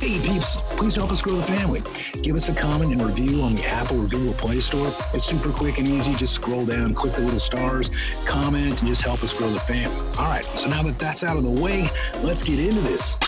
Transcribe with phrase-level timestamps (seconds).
[0.00, 1.82] Hey peeps, please help us grow the family.
[2.22, 4.96] Give us a comment and review on the Apple or Google Play Store.
[5.12, 6.14] It's super quick and easy.
[6.14, 7.90] Just scroll down, click the little stars,
[8.24, 9.94] comment, and just help us grow the family.
[10.18, 11.86] All right, so now that that's out of the way,
[12.22, 13.18] let's get into this.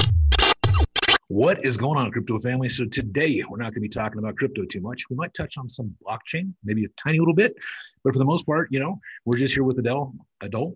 [1.28, 2.70] What is going on, crypto family?
[2.70, 5.10] So today we're not going to be talking about crypto too much.
[5.10, 7.54] We might touch on some blockchain, maybe a tiny little bit,
[8.02, 10.74] but for the most part, you know, we're just here with Adele, Adele,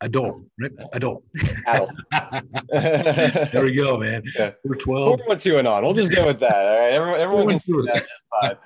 [0.00, 0.72] adult, right?
[0.92, 1.24] Adult.
[1.66, 1.90] Adult.
[2.70, 4.22] there we go, man.
[4.38, 4.52] Yeah.
[4.64, 5.20] We're 12.
[5.22, 5.82] Four, two, and on.
[5.82, 6.54] We'll just go with that.
[6.54, 6.92] All right.
[6.92, 8.06] Everyone, everyone can do that.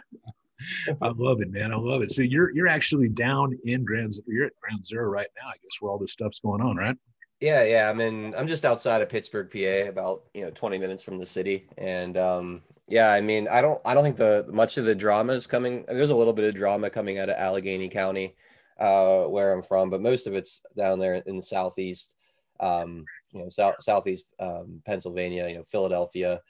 [1.02, 1.72] I love it, man.
[1.72, 2.10] I love it.
[2.10, 5.80] So you're you're actually down in Ground you're at Ground Zero right now, I guess,
[5.80, 6.96] where all this stuff's going on, right?
[7.40, 7.88] Yeah, yeah.
[7.88, 11.26] I'm in I'm just outside of Pittsburgh, PA, about you know 20 minutes from the
[11.26, 11.66] city.
[11.78, 15.32] And um yeah, I mean, I don't I don't think the much of the drama
[15.32, 15.84] is coming.
[15.88, 18.36] There's a little bit of drama coming out of Allegheny County
[18.80, 22.14] uh, where I'm from, but most of it's down there in the southeast,
[22.60, 26.40] um, you know, south southeast um, Pennsylvania, you know, Philadelphia.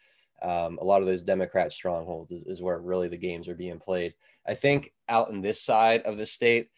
[0.43, 3.79] Um, a lot of those Democrat strongholds is, is, where really the games are being
[3.79, 4.15] played.
[4.47, 6.71] I think out in this side of the state,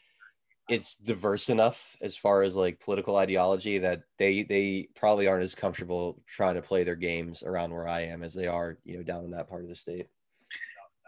[0.68, 5.54] it's diverse enough as far as like political ideology that they they probably aren't as
[5.54, 9.02] comfortable trying to play their games around where I am as they are, you know,
[9.02, 10.08] down in that part of the state.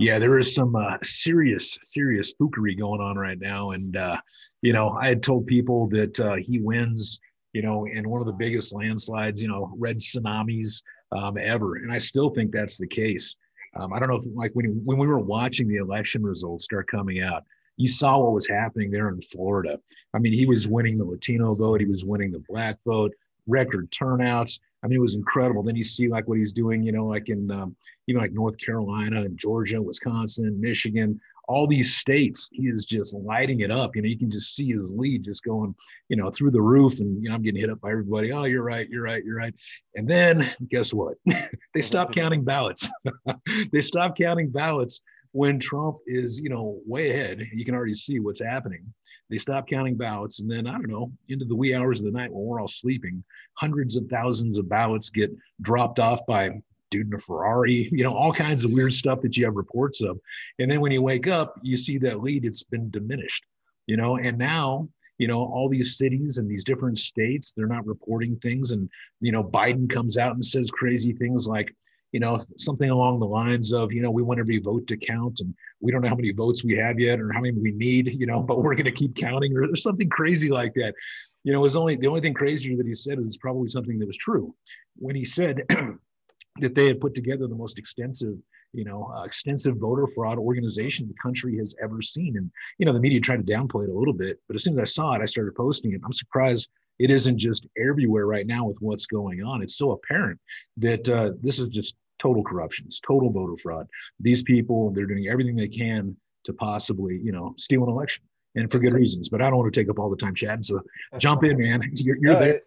[0.01, 3.71] Yeah, there is some uh, serious, serious spookery going on right now.
[3.71, 4.17] And, uh,
[4.61, 7.21] you know, I had told people that uh, he wins,
[7.53, 11.77] you know, in one of the biggest landslides, you know, red tsunamis um, ever.
[11.77, 13.37] And I still think that's the case.
[13.77, 16.89] Um, I don't know if, like, when, when we were watching the election results start
[16.89, 17.45] coming out,
[17.77, 19.79] you saw what was happening there in Florida.
[20.13, 23.13] I mean, he was winning the Latino vote, he was winning the black vote,
[23.47, 24.59] record turnouts.
[24.85, 25.63] I mean, it was incredible.
[25.63, 27.75] Then you see like what he's doing, you know, like in um,
[28.07, 31.19] even like North Carolina and Georgia, Wisconsin, Michigan,
[31.49, 32.51] all these states.
[32.53, 33.97] He is just lighting it up.
[33.97, 35.75] You know, you can just see his lead just going,
[36.09, 37.01] you know, through the roof.
[37.01, 38.33] And you know, I'm getting hit up by everybody.
[38.33, 39.55] Oh, you're right, you're right, you're right.
[39.95, 41.15] And then guess what?
[41.75, 42.89] they stop counting ballots.
[43.73, 45.01] they stop counting ballots
[45.33, 47.41] when Trump is, you know, way ahead.
[47.53, 48.85] You can already see what's happening.
[49.31, 50.41] They stop counting ballots.
[50.41, 52.69] And then, I don't know, into the wee hours of the night when we're all
[52.69, 53.25] sleeping,
[53.55, 55.31] hundreds of thousands of ballots get
[55.63, 56.51] dropped off by
[56.91, 60.01] dude in a Ferrari, you know, all kinds of weird stuff that you have reports
[60.01, 60.19] of.
[60.59, 63.45] And then when you wake up, you see that lead, it's been diminished,
[63.87, 67.87] you know, and now, you know, all these cities and these different states, they're not
[67.87, 68.73] reporting things.
[68.73, 68.89] And,
[69.21, 71.75] you know, Biden comes out and says crazy things like,
[72.15, 75.41] you know, something along the lines of, you know, we want every vote to count
[75.41, 78.15] and we don't know how many votes we have yet or how many we need,
[78.15, 80.95] you know, but we're going to keep counting or something crazy like that.
[81.43, 83.99] You know, it was only the only thing crazier that he said is probably something
[83.99, 84.55] that was true
[84.95, 85.63] when he said
[86.61, 88.37] that they had put together the most extensive
[88.73, 92.37] you know, uh, extensive voter fraud organization the country has ever seen.
[92.37, 94.75] And, you know, the media tried to downplay it a little bit, but as soon
[94.75, 96.01] as I saw it, I started posting it.
[96.05, 99.63] I'm surprised it isn't just everywhere right now with what's going on.
[99.63, 100.41] It's so apparent
[100.79, 102.87] that uh, this is just total corruption.
[102.87, 103.87] It's total voter fraud.
[104.21, 108.71] These people, they're doing everything they can to possibly, you know, steal an election and
[108.71, 109.29] for good reasons.
[109.29, 110.63] But I don't want to take up all the time chatting.
[110.63, 110.81] So
[111.19, 111.83] jump in, man.
[111.95, 112.55] You're, you're no, there.
[112.55, 112.63] It,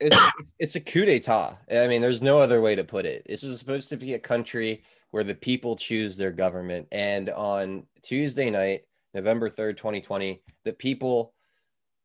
[0.00, 1.58] it's, it's a coup d'etat.
[1.70, 3.24] I mean, there's no other way to put it.
[3.26, 6.86] This is supposed to be a country where the people choose their government.
[6.92, 8.82] And on Tuesday night,
[9.14, 11.34] November 3rd, 2020, the people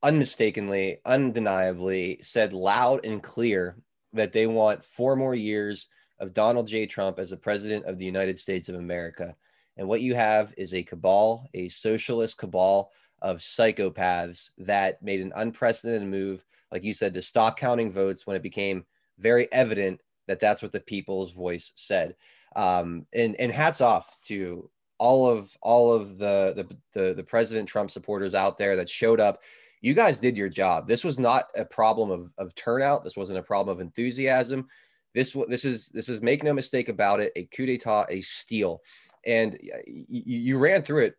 [0.02, 3.78] unmistakably, undeniably said loud and clear
[4.14, 5.88] that they want four more years
[6.24, 6.86] of Donald J.
[6.86, 9.36] Trump as the president of the United States of America.
[9.76, 12.92] And what you have is a cabal, a socialist cabal
[13.22, 18.38] of psychopaths that made an unprecedented move, like you said, to stop counting votes when
[18.38, 18.86] it became
[19.20, 22.16] very evident that that's what the people's voice said.
[22.56, 24.70] Um, and, and hats off to
[25.00, 29.20] all of all of the, the the the President Trump supporters out there that showed
[29.20, 29.42] up.
[29.82, 30.88] You guys did your job.
[30.88, 33.04] This was not a problem of, of turnout.
[33.04, 34.70] This wasn't a problem of enthusiasm.
[35.13, 38.81] This this is this is make no mistake about it, a coup d'état, a steal,
[39.25, 41.16] and you, you ran through it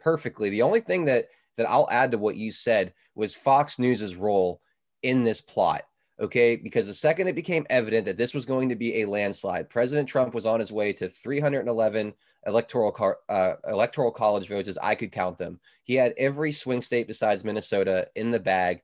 [0.00, 0.50] perfectly.
[0.50, 4.60] The only thing that that I'll add to what you said was Fox News's role
[5.02, 5.82] in this plot.
[6.18, 9.68] Okay, because the second it became evident that this was going to be a landslide,
[9.68, 12.14] President Trump was on his way to 311
[12.46, 15.60] electoral car, uh, electoral college votes, as I could count them.
[15.84, 18.80] He had every swing state besides Minnesota in the bag.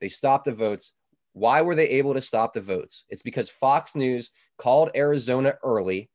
[0.00, 0.94] They stopped the votes.
[1.38, 3.04] Why were they able to stop the votes?
[3.10, 6.10] It's because Fox News called Arizona early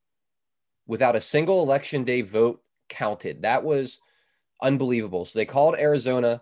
[0.85, 3.41] without a single election day vote counted.
[3.41, 3.99] That was
[4.61, 5.23] unbelievable.
[5.23, 6.41] So they called Arizona,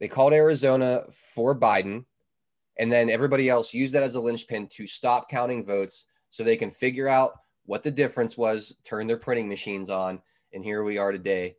[0.00, 2.04] they called Arizona for Biden,
[2.76, 6.56] and then everybody else used that as a linchpin to stop counting votes so they
[6.56, 7.34] can figure out
[7.66, 10.20] what the difference was, turn their printing machines on,
[10.52, 11.54] and here we are today.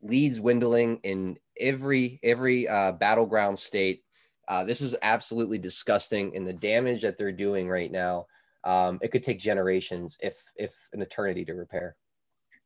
[0.00, 4.03] Leads dwindling in every every uh, battleground state
[4.48, 8.26] uh, this is absolutely disgusting, and the damage that they're doing right now
[8.64, 11.96] um, it could take generations, if if an eternity to repair.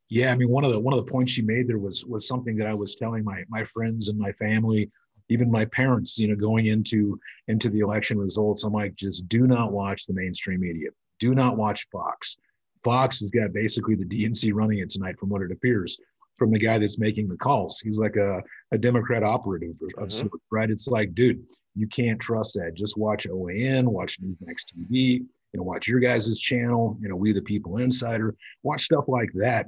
[0.08, 2.26] Yeah, I mean, one of the one of the points she made there was was
[2.26, 4.90] something that I was telling my my friends and my family,
[5.28, 6.18] even my parents.
[6.18, 10.14] You know, going into into the election results, I'm like, just do not watch the
[10.14, 10.88] mainstream media.
[11.18, 12.36] Do not watch Fox.
[12.84, 15.98] Fox has got basically the DNC running it tonight, from what it appears
[16.38, 17.80] from the guy that's making the calls.
[17.80, 18.40] He's like a,
[18.72, 20.08] a Democrat operative of mm-hmm.
[20.08, 20.70] sorts, right?
[20.70, 21.44] It's like, dude,
[21.74, 22.74] you can't trust that.
[22.74, 27.32] Just watch OAN, watch Newsmax TV, you know, watch your guys' channel, you know, We
[27.32, 29.66] the People Insider, watch stuff like that.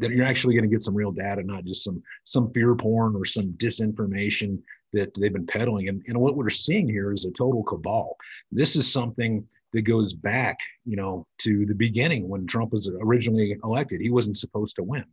[0.00, 3.14] That you're actually going to get some real data, not just some some fear porn
[3.14, 4.58] or some disinformation
[4.92, 5.88] that they've been peddling.
[5.88, 8.16] And, and what we're seeing here is a total cabal.
[8.50, 13.56] This is something that goes back, you know, to the beginning when Trump was originally
[13.62, 14.00] elected.
[14.00, 15.04] He wasn't supposed to win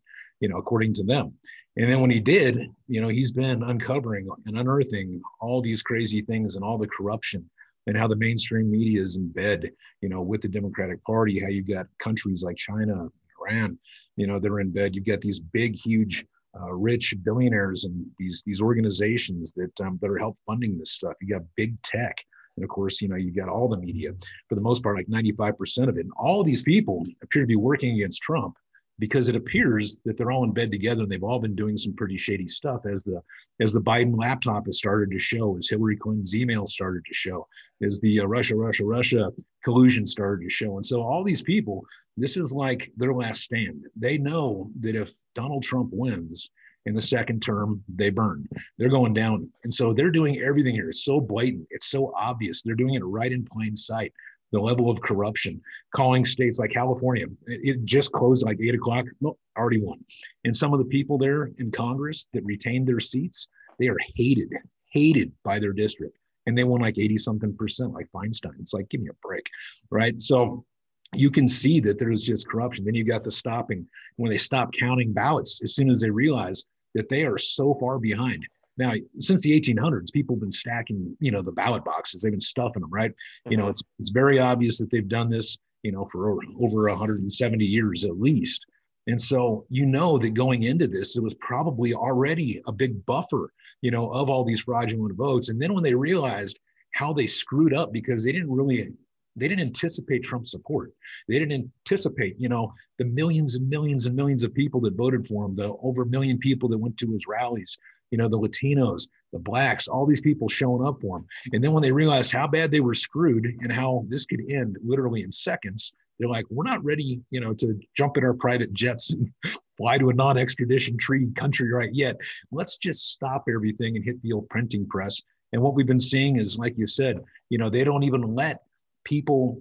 [0.41, 1.33] you know, according to them.
[1.77, 6.21] And then when he did, you know, he's been uncovering and unearthing all these crazy
[6.21, 7.49] things and all the corruption
[7.87, 9.71] and how the mainstream media is in bed,
[10.01, 13.07] you know, with the Democratic Party, how you've got countries like China,
[13.41, 13.79] Iran,
[14.17, 14.95] you know, they're in bed.
[14.95, 16.25] You've got these big, huge,
[16.59, 21.13] uh, rich billionaires and these these organizations that um, that are help funding this stuff.
[21.21, 22.13] You got big tech,
[22.57, 24.11] and of course, you know, you got all the media
[24.49, 26.01] for the most part, like 95% of it.
[26.01, 28.55] And all these people appear to be working against Trump
[28.99, 31.93] because it appears that they're all in bed together and they've all been doing some
[31.95, 33.21] pretty shady stuff as the
[33.59, 37.47] as the Biden laptop has started to show, as Hillary Clinton's email started to show,
[37.83, 39.31] as the uh, Russia Russia Russia
[39.63, 41.85] collusion started to show, and so all these people,
[42.17, 43.85] this is like their last stand.
[43.95, 46.49] They know that if Donald Trump wins
[46.85, 48.47] in the second term, they burn.
[48.77, 50.89] They're going down, and so they're doing everything here.
[50.89, 51.67] It's so blatant.
[51.69, 52.61] It's so obvious.
[52.61, 54.13] They're doing it right in plain sight
[54.51, 55.61] the level of corruption,
[55.95, 59.05] calling states like California, it just closed like eight o'clock.
[59.21, 60.03] No, already won.
[60.43, 63.47] And some of the people there in Congress that retained their seats,
[63.79, 64.51] they are hated,
[64.91, 66.17] hated by their district.
[66.47, 68.59] And they won like 80 something percent, like Feinstein.
[68.59, 69.47] It's like, give me a break.
[69.89, 70.19] Right.
[70.21, 70.65] So
[71.13, 72.85] you can see that there's just corruption.
[72.85, 76.65] Then you got the stopping when they stop counting ballots as soon as they realize
[76.95, 78.45] that they are so far behind.
[78.77, 82.21] Now, since the 1800s, people have been stacking, you know, the ballot boxes.
[82.21, 83.11] They've been stuffing them, right?
[83.11, 83.51] Mm-hmm.
[83.51, 83.71] You know, mm-hmm.
[83.71, 88.05] it's it's very obvious that they've done this, you know, for over, over 170 years
[88.05, 88.65] at least.
[89.07, 93.51] And so you know that going into this, it was probably already a big buffer,
[93.81, 95.49] you know, of all these fraudulent votes.
[95.49, 96.59] And then when they realized
[96.93, 98.91] how they screwed up because they didn't really
[99.37, 100.91] they didn't anticipate Trump's support.
[101.29, 105.25] They didn't anticipate, you know, the millions and millions and millions of people that voted
[105.25, 107.77] for him, the over a million people that went to his rallies,
[108.11, 111.25] you know, the Latinos, the blacks, all these people showing up for him.
[111.53, 114.77] And then when they realized how bad they were screwed and how this could end
[114.83, 118.73] literally in seconds, they're like, we're not ready, you know, to jump in our private
[118.73, 119.31] jets and
[119.77, 122.17] fly to a non-extradition treaty country right yet.
[122.51, 125.21] Let's just stop everything and hit the old printing press.
[125.53, 128.61] And what we've been seeing is, like you said, you know, they don't even let
[129.03, 129.59] people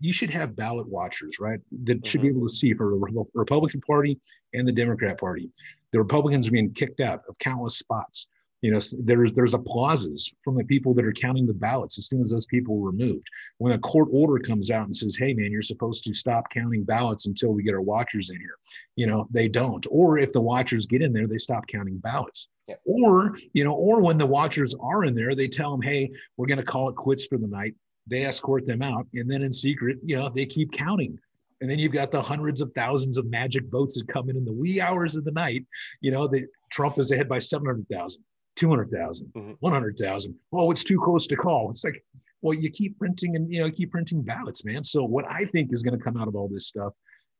[0.00, 2.38] you should have ballot watchers right that should be mm-hmm.
[2.38, 4.18] able to see for the republican party
[4.54, 5.50] and the democrat party
[5.94, 8.26] the Republicans are being kicked out of countless spots.
[8.62, 12.24] You know, there's there's applauses from the people that are counting the ballots as soon
[12.24, 13.28] as those people were removed.
[13.58, 16.82] When a court order comes out and says, "Hey, man, you're supposed to stop counting
[16.82, 18.56] ballots until we get our watchers in here,"
[18.96, 19.86] you know, they don't.
[19.88, 22.48] Or if the watchers get in there, they stop counting ballots.
[22.66, 22.76] Yeah.
[22.84, 26.46] Or you know, or when the watchers are in there, they tell them, "Hey, we're
[26.46, 27.74] going to call it quits for the night."
[28.08, 31.20] They escort them out, and then in secret, you know, they keep counting
[31.64, 34.44] and then you've got the hundreds of thousands of magic votes that come in in
[34.44, 35.64] the wee hours of the night.
[36.02, 38.22] You know, the Trump is ahead by 700,000,
[38.56, 39.52] 200,000, mm-hmm.
[39.60, 40.34] 100,000.
[40.52, 41.70] Oh, it's too close to call.
[41.70, 42.04] It's like,
[42.42, 44.84] well, you keep printing and, you know, keep printing ballots, man.
[44.84, 46.92] So what I think is going to come out of all this stuff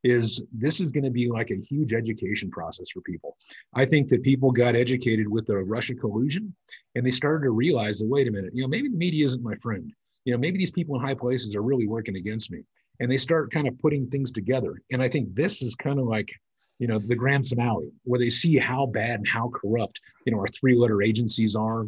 [0.04, 3.36] is this is going to be like a huge education process for people.
[3.74, 6.54] I think that people got educated with the Russia collusion
[6.94, 9.42] and they started to realize that, wait a minute, you know, maybe the media isn't
[9.42, 9.92] my friend.
[10.24, 12.64] You know, maybe these people in high places are really working against me
[13.00, 14.80] and they start kind of putting things together.
[14.92, 16.28] And I think this is kind of like,
[16.78, 20.40] you know, the grand finale where they see how bad and how corrupt, you know,
[20.40, 21.86] our three letter agencies are,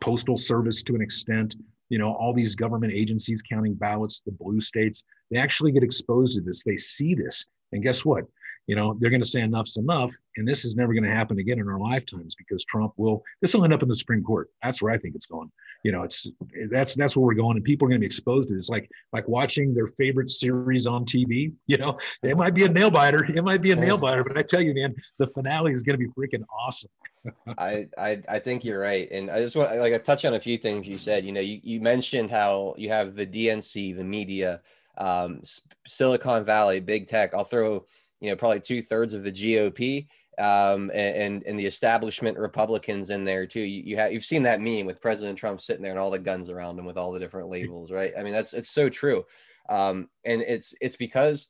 [0.00, 1.56] postal service to an extent,
[1.88, 6.36] you know, all these government agencies counting ballots, the blue states, they actually get exposed
[6.36, 6.64] to this.
[6.64, 7.46] They see this.
[7.72, 8.24] And guess what?
[8.66, 11.38] You know they're going to say enough's enough and this is never going to happen
[11.38, 14.48] again in our lifetimes because trump will this will end up in the supreme court
[14.62, 15.50] that's where i think it's going
[15.84, 16.28] you know it's
[16.70, 18.58] that's that's where we're going and people are going to be exposed to it.
[18.58, 22.68] it's like like watching their favorite series on tv you know it might be a
[22.68, 25.72] nail biter it might be a nail biter but i tell you man the finale
[25.72, 26.90] is going to be freaking awesome
[27.58, 30.40] I, I I think you're right, and I just want like I touch on a
[30.40, 31.24] few things you said.
[31.24, 34.60] You know, you, you mentioned how you have the DNC, the media,
[34.98, 35.40] um,
[35.86, 37.32] Silicon Valley, big tech.
[37.32, 37.86] I'll throw
[38.22, 40.06] you know, probably two thirds of the GOP
[40.38, 43.60] um, and, and the establishment Republicans in there too.
[43.60, 46.20] You, you have you've seen that meme with President Trump sitting there and all the
[46.20, 48.12] guns around him with all the different labels, right?
[48.16, 49.26] I mean, that's it's so true.
[49.68, 51.48] Um, and it's it's because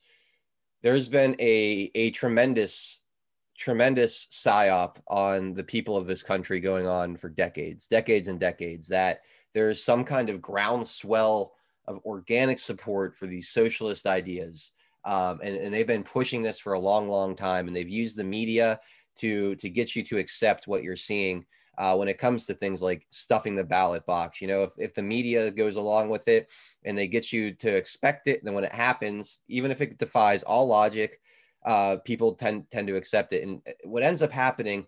[0.83, 3.01] there's been a a tremendous
[3.59, 8.89] tremendous psyop on the people of this country going on for decades, decades and decades.
[8.89, 9.21] That
[9.53, 11.53] there's some kind of groundswell
[11.87, 14.73] of organic support for these socialist ideas.
[15.05, 17.67] Um, and, and they've been pushing this for a long, long time.
[17.67, 18.81] And they've used the media
[19.17, 21.45] to, to get you to accept what you're seeing
[21.79, 24.41] uh, when it comes to things like stuffing the ballot box.
[24.41, 26.49] You know, if, if the media goes along with it
[26.85, 30.43] and they get you to expect it, then when it happens, even if it defies
[30.43, 31.21] all logic,
[31.65, 33.43] uh, people tend tend to accept it.
[33.43, 34.87] And uh, what ends up happening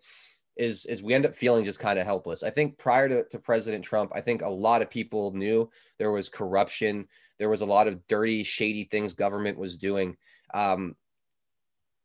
[0.57, 2.43] is is we end up feeling just kind of helpless.
[2.43, 6.13] I think prior to, to President Trump, I think a lot of people knew there
[6.13, 7.07] was corruption,
[7.39, 10.17] there was a lot of dirty, shady things government was doing.
[10.53, 10.97] Um,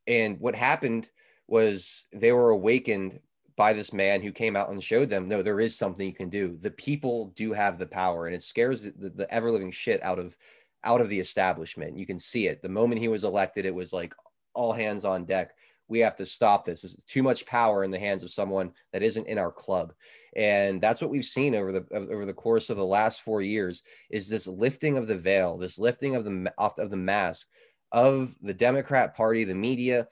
[0.07, 1.07] and what happened
[1.47, 3.19] was they were awakened
[3.55, 6.29] by this man who came out and showed them no there is something you can
[6.29, 6.57] do.
[6.61, 10.17] The people do have the power and it scares the, the ever living shit out
[10.17, 10.37] of
[10.83, 11.97] out of the establishment.
[11.97, 12.61] You can see it.
[12.61, 14.15] The moment he was elected it was like
[14.53, 15.51] all hands on deck
[15.89, 16.83] we have to stop this.
[16.83, 19.93] It's too much power in the hands of someone that isn't in our club.
[20.35, 23.81] And that's what we've seen over the over the course of the last four years
[24.11, 27.47] is this lifting of the veil, this lifting of the off of the mask
[27.91, 30.07] of the Democrat Party, the media,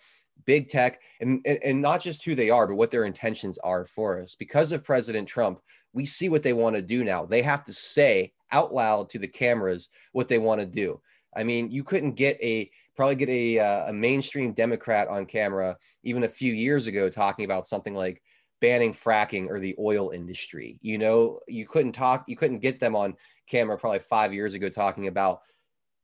[0.45, 3.85] big tech, and, and, and not just who they are, but what their intentions are
[3.85, 4.35] for us.
[4.35, 5.59] Because of President Trump,
[5.93, 7.25] we see what they want to do now.
[7.25, 10.99] They have to say out loud to the cameras what they want to do.
[11.35, 15.77] I mean, you couldn't get a probably get a, uh, a mainstream Democrat on camera
[16.03, 18.21] even a few years ago talking about something like
[18.59, 20.79] banning fracking or the oil industry.
[20.81, 23.15] You know, you couldn't talk, you couldn't get them on
[23.47, 25.41] camera probably five years ago talking about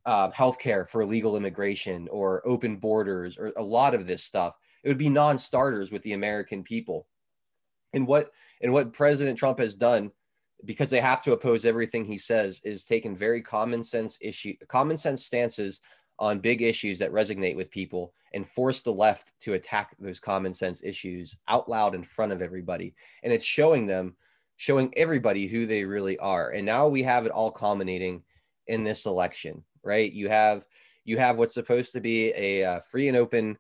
[0.06, 4.54] uh, healthcare for illegal immigration or open borders or a lot of this stuff.
[4.84, 7.08] It would be non-starters with the American people.
[7.94, 8.32] And what
[8.62, 10.12] and what President Trump has done,
[10.66, 14.98] because they have to oppose everything he says, is taken very common sense issue, common
[14.98, 15.80] sense stances
[16.24, 20.54] on big issues that resonate with people and force the left to attack those common
[20.54, 22.96] sense issues out loud in front of everybody.
[23.24, 24.16] And it's showing them,
[24.56, 26.52] showing everybody who they really are.
[26.52, 28.24] And now we have it all culminating
[28.68, 30.14] in this election, right?
[30.14, 30.66] You have
[31.04, 33.58] you have what's supposed to be a uh, free and open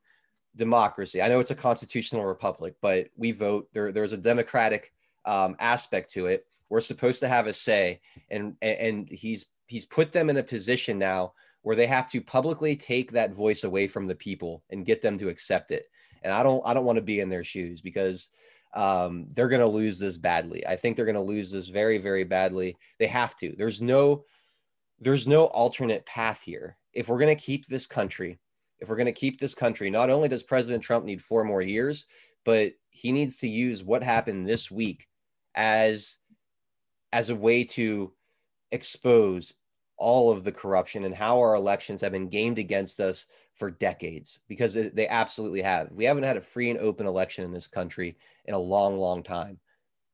[0.56, 1.22] democracy.
[1.22, 3.68] I know it's a constitutional republic, but we vote.
[3.74, 4.94] There, there's a democratic
[5.26, 6.48] um, aspect to it.
[6.70, 8.00] We're supposed to have a say,
[8.32, 12.76] and and he's he's put them in a position now where they have to publicly
[12.76, 15.90] take that voice away from the people and get them to accept it.
[16.22, 18.30] And I don't I don't want to be in their shoes because
[18.74, 20.66] um, they're going to lose this badly.
[20.66, 22.78] I think they're going to lose this very very badly.
[23.00, 23.56] They have to.
[23.58, 24.26] There's no
[25.00, 26.78] there's no alternate path here.
[26.94, 28.40] If we're going to keep this country,
[28.80, 31.62] if we're going to keep this country, not only does President Trump need four more
[31.62, 32.06] years,
[32.46, 35.08] but he needs to use what happened this week
[35.56, 36.18] as
[37.12, 38.12] as a way to
[38.72, 39.54] expose
[40.04, 44.40] all of the corruption and how our elections have been gamed against us for decades
[44.50, 45.90] because they absolutely have.
[45.92, 49.24] We haven't had a free and open election in this country in a long, long
[49.24, 49.60] time,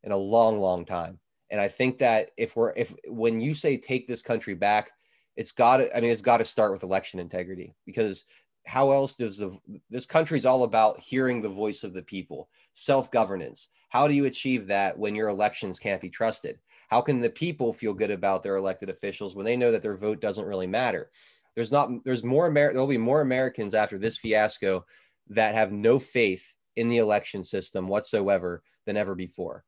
[0.03, 1.17] in a long, long time.
[1.49, 4.91] And I think that if we're, if when you say take this country back,
[5.35, 8.25] it's got to, I mean, it's got to start with election integrity because
[8.67, 9.57] how else does the,
[9.89, 13.69] this country is all about hearing the voice of the people, self governance.
[13.87, 16.59] How do you achieve that when your elections can't be trusted?
[16.89, 19.95] How can the people feel good about their elected officials when they know that their
[19.95, 21.11] vote doesn't really matter?
[21.55, 24.85] There's not there's more Amer- there'll be more Americans after this fiasco
[25.27, 29.63] that have no faith in the election system whatsoever than ever before.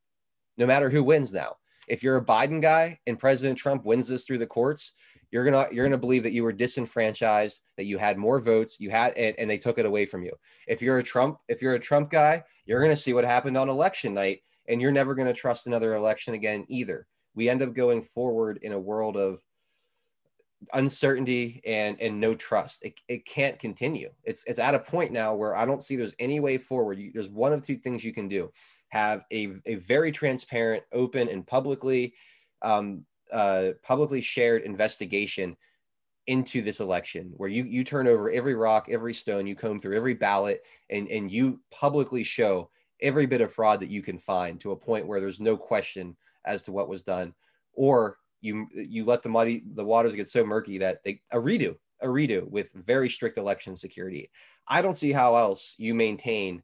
[0.57, 1.57] No matter who wins now.
[1.87, 4.93] If you're a Biden guy and President Trump wins this through the courts,
[5.29, 8.89] you're gonna you're gonna believe that you were disenfranchised, that you had more votes, you
[8.89, 10.31] had and, and they took it away from you.
[10.67, 13.69] If you're a Trump, if you're a Trump guy, you're gonna see what happened on
[13.69, 17.05] election night, and you're never gonna trust another election again either.
[17.35, 19.39] We end up going forward in a world of
[20.73, 22.83] uncertainty and and no trust.
[22.83, 24.11] It, it can't continue.
[24.23, 26.99] It's it's at a point now where i don't see there's any way forward.
[26.99, 28.51] You, there's one of two things you can do.
[28.89, 32.13] Have a, a very transparent open and publicly
[32.61, 35.55] um, uh, publicly shared investigation
[36.27, 39.97] into this election where you you turn over every rock every stone you comb through
[39.97, 40.61] every ballot
[40.91, 42.69] and and you publicly show
[43.01, 46.15] every bit of fraud that you can find to a point where there's no question
[46.45, 47.33] as to what was done,
[47.73, 51.75] or you you let the muddy the waters get so murky that they a redo
[52.01, 54.29] a redo with very strict election security.
[54.67, 56.63] I don't see how else you maintain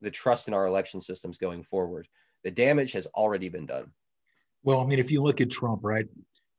[0.00, 2.08] the trust in our election systems going forward.
[2.44, 3.92] The damage has already been done.
[4.62, 6.06] Well, I mean, if you look at Trump, right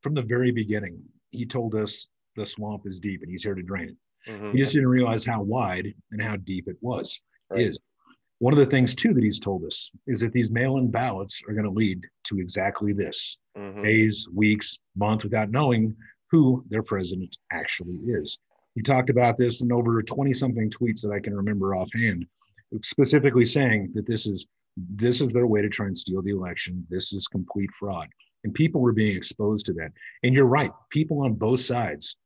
[0.02, 1.00] from the very beginning,
[1.30, 4.30] he told us the swamp is deep and he's here to drain it.
[4.30, 4.52] Mm-hmm.
[4.52, 7.20] He just didn't realize how wide and how deep it was.
[7.50, 7.62] Right.
[7.62, 7.78] Is
[8.40, 11.42] one of the things, too, that he's told us is that these mail in ballots
[11.48, 13.82] are going to lead to exactly this mm-hmm.
[13.82, 15.96] days, weeks, months without knowing
[16.30, 18.38] who their president actually is.
[18.74, 22.26] He talked about this in over 20 something tweets that I can remember offhand,
[22.84, 24.46] specifically saying that this is
[24.94, 26.86] this is their way to try and steal the election.
[26.88, 28.06] This is complete fraud.
[28.44, 29.90] And people were being exposed to that.
[30.22, 32.16] And you're right, people on both sides,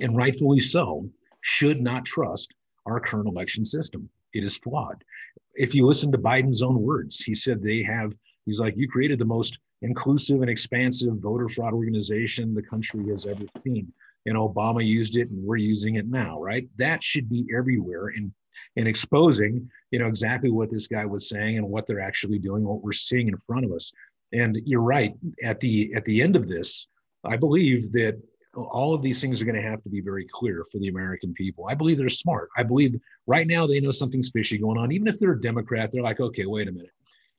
[0.00, 1.10] and rightfully so,
[1.42, 2.54] should not trust
[2.86, 4.08] our current election system.
[4.32, 5.04] It is flawed.
[5.54, 8.12] If you listen to Biden's own words, he said they have,
[8.46, 13.26] he's like, you created the most inclusive and expansive voter fraud organization the country has
[13.26, 13.92] ever seen.
[14.26, 16.68] And Obama used it and we're using it now, right?
[16.76, 18.32] That should be everywhere and
[18.76, 22.62] and exposing, you know, exactly what this guy was saying and what they're actually doing,
[22.62, 23.92] what we're seeing in front of us.
[24.32, 25.14] And you're right.
[25.42, 26.86] At the at the end of this,
[27.24, 28.20] I believe that
[28.54, 31.32] all of these things are going to have to be very clear for the American
[31.34, 31.66] people.
[31.68, 32.48] I believe they're smart.
[32.56, 34.92] I believe right now they know something's fishy going on.
[34.92, 36.90] Even if they're a Democrat, they're like, okay, wait a minute.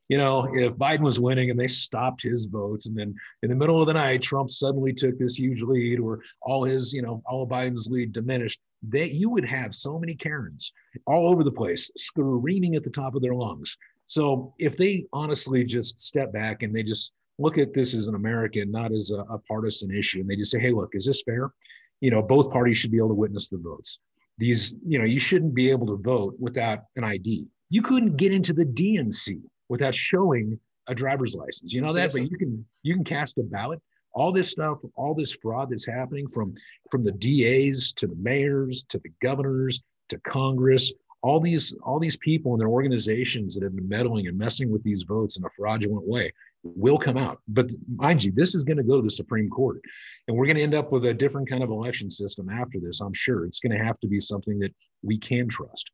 [0.08, 3.56] You know, if Biden was winning and they stopped his votes, and then in the
[3.56, 7.22] middle of the night, Trump suddenly took this huge lead, or all his, you know,
[7.26, 10.74] all Biden's lead diminished, that you would have so many Karens
[11.08, 13.78] all over the place screaming at the top of their lungs.
[14.06, 18.16] So if they honestly just step back and they just look at this as an
[18.16, 20.20] American, not as a, a, partisan issue.
[20.20, 21.52] And they just say, hey, look, is this fair?
[22.00, 24.00] You know, both parties should be able to witness the votes.
[24.38, 27.48] These, you know, you shouldn't be able to vote without an ID.
[27.70, 31.74] You couldn't get into the DNC without showing a driver's license.
[31.74, 33.82] You know that, but you can you can cast a ballot.
[34.14, 36.54] All this stuff, all this fraud that's happening from
[36.90, 42.18] from the DAs to the mayors to the governors to Congress, all these all these
[42.18, 45.50] people and their organizations that have been meddling and messing with these votes in a
[45.56, 46.32] fraudulent way
[46.64, 47.40] will come out.
[47.48, 49.82] But mind you, this is going to go to the Supreme Court.
[50.28, 53.02] And we're going to end up with a different kind of election system after this,
[53.02, 53.46] I'm sure.
[53.46, 55.90] It's going to have to be something that we can trust.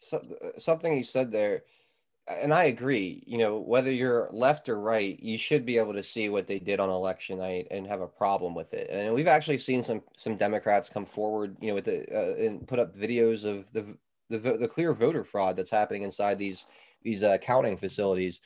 [0.00, 0.20] So,
[0.58, 1.62] something you said there,
[2.28, 6.02] and I agree, you know, whether you're left or right, you should be able to
[6.02, 8.88] see what they did on election night and have a problem with it.
[8.90, 12.66] And we've actually seen some some Democrats come forward, you know, with the uh, and
[12.66, 13.96] put up videos of the
[14.28, 16.66] the, the clear voter fraud that's happening inside these
[17.02, 18.40] these uh, counting facilities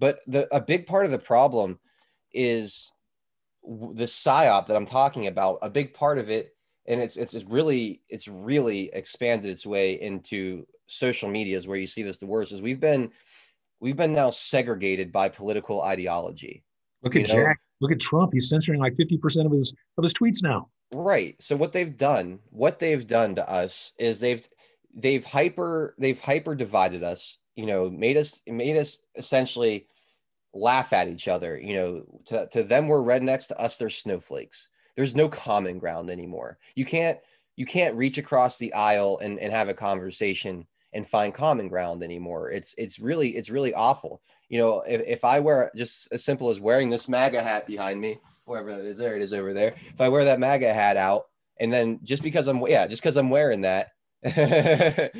[0.00, 1.78] but the a big part of the problem
[2.32, 2.90] is
[3.62, 5.58] the psyop that I'm talking about.
[5.62, 10.00] A big part of it, and it's it's, it's really it's really expanded its way
[10.00, 13.10] into social medias where you see this the worst is we've been
[13.78, 16.64] we've been now segregated by political ideology.
[17.02, 17.60] Look at Jack.
[17.80, 18.32] Look at Trump.
[18.32, 20.68] He's censoring like 50% of his of his tweets now.
[20.94, 21.40] Right.
[21.40, 24.46] So what they've done, what they've done to us is they've
[24.94, 29.86] they've hyper they've hyper divided us you know made us made us essentially
[30.52, 34.68] laugh at each other you know to, to them we're rednecks to us they're snowflakes.
[34.96, 36.58] There's no common ground anymore.
[36.74, 37.18] You can't
[37.56, 42.02] you can't reach across the aisle and, and have a conversation and find common ground
[42.02, 42.50] anymore.
[42.50, 44.20] It's it's really it's really awful.
[44.48, 48.00] You know if, if i wear just as simple as wearing this maga hat behind
[48.00, 49.74] me wherever it is there it is over there.
[49.92, 51.26] If i wear that maga hat out
[51.60, 53.90] and then just because i'm yeah just because i'm wearing that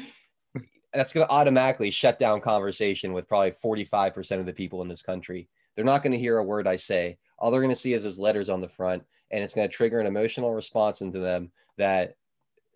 [0.93, 5.03] that's going to automatically shut down conversation with probably 45% of the people in this
[5.03, 5.49] country.
[5.75, 7.19] They're not going to hear a word I say.
[7.39, 9.75] All they're going to see is those letters on the front, and it's going to
[9.75, 12.15] trigger an emotional response into them that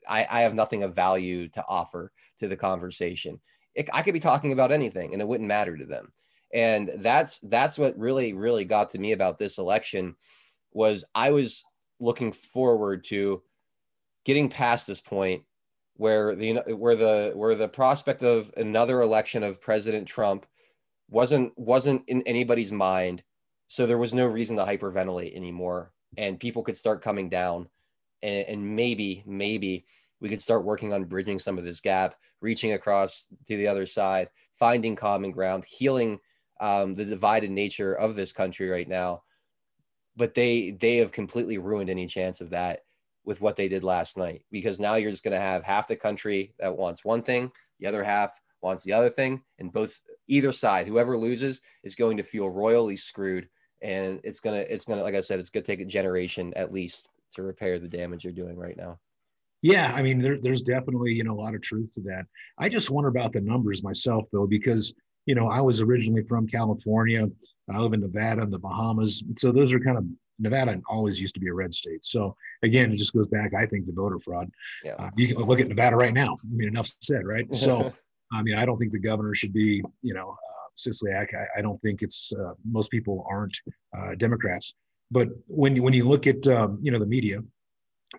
[0.09, 3.41] I, I have nothing of value to offer to the conversation.
[3.75, 6.13] It, I could be talking about anything, and it wouldn't matter to them.
[6.53, 10.15] And that's that's what really really got to me about this election
[10.73, 11.65] was I was
[11.99, 13.43] looking forward to
[14.25, 15.43] getting past this point
[15.97, 20.47] where the where the where the prospect of another election of President Trump
[21.09, 23.23] wasn't wasn't in anybody's mind,
[23.69, 27.69] so there was no reason to hyperventilate anymore, and people could start coming down,
[28.23, 29.87] and, and maybe maybe
[30.21, 33.87] we could start working on bridging some of this gap, reaching across to the other
[33.87, 36.19] side, finding common ground, healing
[36.61, 39.23] um, the divided nature of this country right now.
[40.17, 42.81] But they they have completely ruined any chance of that
[43.25, 45.97] with what they did last night because now you're just going to have half the
[45.97, 50.53] country that wants one thing, the other half wants the other thing, and both either
[50.53, 53.49] side, whoever loses, is going to feel royally screwed.
[53.83, 57.09] And it's gonna, it's gonna, like I said, it's gonna take a generation at least
[57.35, 58.99] to repair the damage you're doing right now.
[59.61, 62.27] Yeah, I mean, there, there's definitely you know a lot of truth to that.
[62.59, 64.95] I just wonder about the numbers myself though, because
[65.27, 67.27] you know I was originally from California.
[67.73, 70.05] I live in Nevada and the Bahamas, so those are kind of
[70.39, 72.05] Nevada always used to be a red state.
[72.05, 74.51] So again, it just goes back, I think, to voter fraud.
[74.83, 74.95] Yeah.
[74.95, 76.37] Uh, you can look at Nevada right now.
[76.43, 77.53] I mean, enough said, right?
[77.55, 77.93] So,
[78.33, 80.55] I mean, I don't think the governor should be, you know, uh.
[81.13, 83.57] I, I, don't think it's uh, most people aren't
[83.97, 84.75] uh, Democrats.
[85.11, 87.41] But when you when you look at um, you know the media,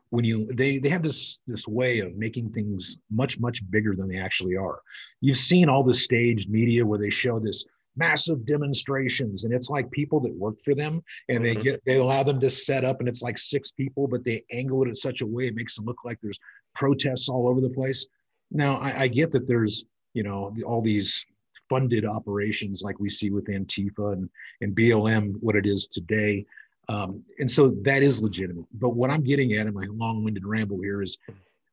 [0.09, 4.07] when you they they have this this way of making things much much bigger than
[4.07, 4.79] they actually are.
[5.21, 7.65] You've seen all the staged media where they show this
[7.97, 11.63] massive demonstrations and it's like people that work for them and they mm-hmm.
[11.63, 14.83] get they allow them to set up and it's like six people but they angle
[14.83, 16.39] it in such a way it makes them look like there's
[16.73, 18.05] protests all over the place
[18.51, 21.25] now i, I get that there's you know all these
[21.69, 24.29] funded operations like we see with antifa and,
[24.61, 26.45] and blm what it is today
[26.87, 30.79] um, and so that is legitimate but what i'm getting at in my long-winded ramble
[30.81, 31.17] here is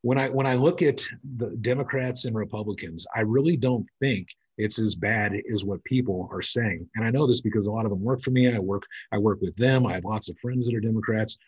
[0.03, 1.03] when i when i look at
[1.37, 6.43] the democrats and republicans i really don't think it's as bad as what people are
[6.43, 6.89] saying.
[6.95, 8.53] And I know this because a lot of them work for me.
[8.53, 9.87] I work, I work with them.
[9.87, 11.39] I have lots of friends that are Democrats.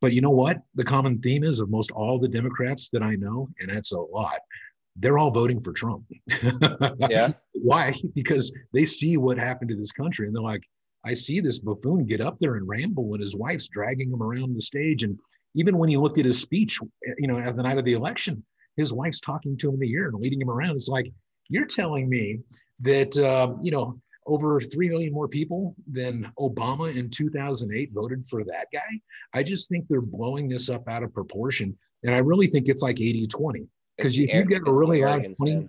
[0.00, 0.58] But you know what?
[0.74, 3.98] The common theme is of most all the Democrats that I know, and that's a
[3.98, 4.40] lot,
[4.96, 6.04] they're all voting for Trump.
[7.10, 7.32] yeah.
[7.52, 7.94] Why?
[8.14, 10.62] Because they see what happened to this country and they're like,
[11.04, 14.54] I see this buffoon get up there and ramble when his wife's dragging him around
[14.54, 15.02] the stage.
[15.02, 15.18] And
[15.54, 16.78] even when he looked at his speech,
[17.18, 18.42] you know, at the night of the election,
[18.76, 20.76] his wife's talking to him in the ear and leading him around.
[20.76, 21.12] It's like,
[21.48, 22.40] you're telling me
[22.80, 28.42] that, um, you know, over 3 million more people than Obama in 2008 voted for
[28.44, 29.00] that guy.
[29.34, 31.76] I just think they're blowing this up out of proportion.
[32.04, 33.66] And I really think it's like 80 20.
[33.96, 35.68] Because if you get a really loud 20,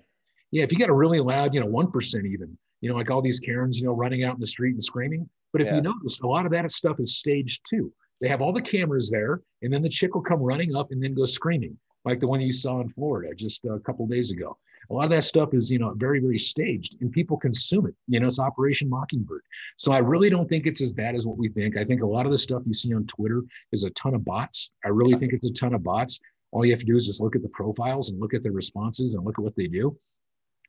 [0.51, 3.21] yeah, if you get a really loud, you know, 1% even, you know, like all
[3.21, 5.29] these Karens, you know, running out in the street and screaming.
[5.51, 5.75] But if yeah.
[5.75, 7.93] you notice, a lot of that stuff is staged too.
[8.21, 11.03] They have all the cameras there, and then the chick will come running up and
[11.03, 14.57] then go screaming, like the one you saw in Florida just a couple days ago
[14.89, 17.95] a lot of that stuff is you know very very staged and people consume it.
[18.07, 19.41] You know it's operation mockingbird.
[19.77, 21.77] So i really don't think it's as bad as what we think.
[21.77, 24.23] I think a lot of the stuff you see on twitter is a ton of
[24.25, 24.71] bots.
[24.83, 26.19] I really think it's a ton of bots.
[26.51, 28.51] All you have to do is just look at the profiles and look at the
[28.51, 29.97] responses and look at what they do.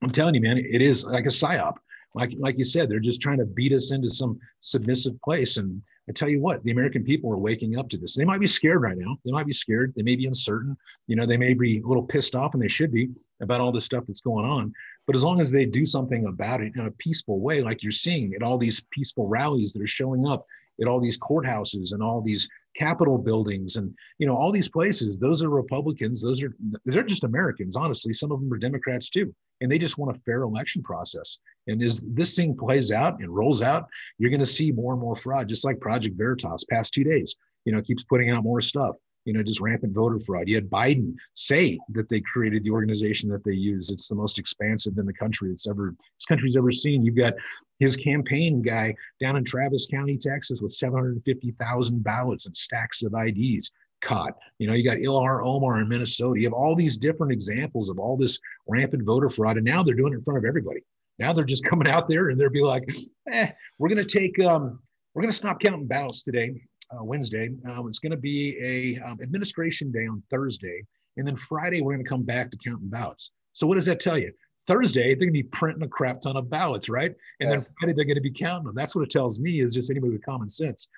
[0.02, 1.74] I'm telling you man it is like a psyop.
[2.14, 5.82] Like like you said they're just trying to beat us into some submissive place and
[6.08, 8.14] I tell you what, the American people are waking up to this.
[8.14, 9.18] They might be scared right now.
[9.24, 9.92] They might be scared.
[9.96, 10.76] They may be uncertain.
[11.08, 13.72] You know, they may be a little pissed off, and they should be about all
[13.72, 14.72] this stuff that's going on.
[15.06, 17.92] But as long as they do something about it in a peaceful way, like you're
[17.92, 20.46] seeing at all these peaceful rallies that are showing up
[20.80, 25.18] at all these courthouses and all these Capitol buildings and you know all these places,
[25.18, 26.22] those are Republicans.
[26.22, 27.76] Those are they're just Americans.
[27.76, 31.38] Honestly, some of them are Democrats too and they just want a fair election process.
[31.66, 33.86] And as this thing plays out and rolls out,
[34.18, 37.36] you're going to see more and more fraud, just like Project Veritas past two days.
[37.64, 38.96] You know, keeps putting out more stuff.
[39.26, 40.48] You know, just rampant voter fraud.
[40.48, 43.90] You had Biden say that they created the organization that they use.
[43.90, 47.04] It's the most expansive in the country it's ever this country's ever seen.
[47.04, 47.34] You've got
[47.78, 53.70] his campaign guy down in Travis County, Texas, with 750,000 ballots and stacks of IDs
[54.02, 54.34] caught.
[54.58, 56.40] You know, you got Ilhan Omar in Minnesota.
[56.40, 59.94] You have all these different examples of all this rampant voter fraud, and now they're
[59.94, 60.80] doing it in front of everybody.
[61.18, 62.84] Now they're just coming out there and they'll be like,
[63.32, 64.80] eh, we're going to take, um,
[65.14, 66.54] we're going to stop counting ballots today,
[66.90, 67.50] uh, Wednesday.
[67.70, 70.84] Um, it's going to be a um, administration day on Thursday,
[71.16, 73.30] and then Friday we're going to come back to counting ballots.
[73.52, 74.32] So what does that tell you?
[74.66, 77.12] Thursday, they're going to be printing a crap ton of ballots, right?
[77.40, 77.50] And yeah.
[77.50, 78.74] then Friday, they're going to be counting them.
[78.74, 80.88] That's what it tells me is just anybody with common sense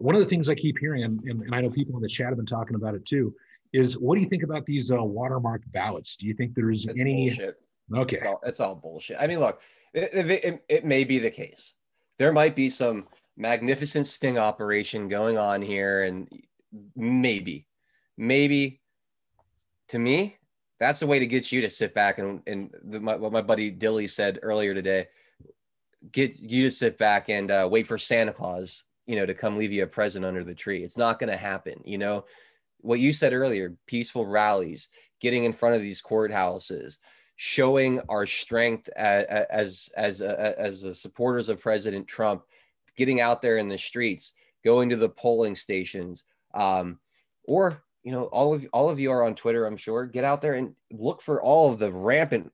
[0.00, 2.28] one of the things I keep hearing, and, and, I know people in the chat
[2.28, 3.34] have been talking about it too,
[3.72, 6.16] is what do you think about these uh, watermark ballots?
[6.16, 7.28] Do you think there's it's any?
[7.28, 7.56] Bullshit.
[7.94, 9.18] Okay, it's all, it's all, bullshit.
[9.20, 9.60] I mean, look,
[9.92, 11.74] it, it, it may be the case.
[12.18, 13.06] There might be some
[13.40, 16.28] magnificent sting operation going on here, and
[16.94, 17.66] maybe,
[18.16, 18.80] maybe,
[19.88, 20.36] to me,
[20.78, 23.42] that's the way to get you to sit back and and the, my, what my
[23.42, 25.08] buddy Dilly said earlier today.
[26.12, 29.56] Get you to sit back and uh, wait for Santa Claus you know, to come
[29.56, 30.84] leave you a present under the tree.
[30.84, 31.82] It's not going to happen.
[31.84, 32.26] You know,
[32.78, 34.88] what you said earlier, peaceful rallies,
[35.20, 36.98] getting in front of these courthouses,
[37.34, 42.44] showing our strength uh, uh, as as uh, as, as supporters of President Trump,
[43.00, 44.32] getting out there in the streets,
[44.62, 46.98] going to the polling stations, um,
[47.44, 50.04] or you know, all of all of you are on Twitter, I'm sure.
[50.04, 52.52] Get out there and look for all of the rampant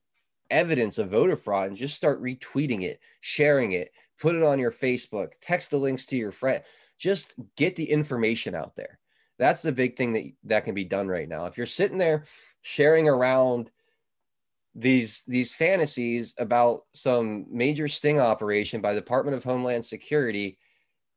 [0.49, 4.71] evidence of voter fraud and just start retweeting it, sharing it, put it on your
[4.71, 6.63] Facebook, text the links to your friend.
[6.97, 8.99] Just get the information out there.
[9.37, 11.45] That's the big thing that that can be done right now.
[11.45, 12.23] If you're sitting there
[12.61, 13.69] sharing around
[14.77, 20.59] these these fantasies about some major sting operation by the Department of Homeland Security,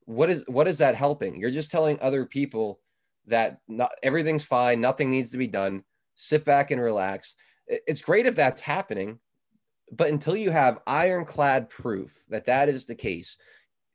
[0.07, 1.39] what is what is that helping?
[1.39, 2.81] You're just telling other people
[3.27, 5.85] that not, everything's fine, nothing needs to be done.
[6.15, 7.35] Sit back and relax.
[7.67, 9.19] It's great if that's happening,
[9.93, 13.37] but until you have ironclad proof that that is the case,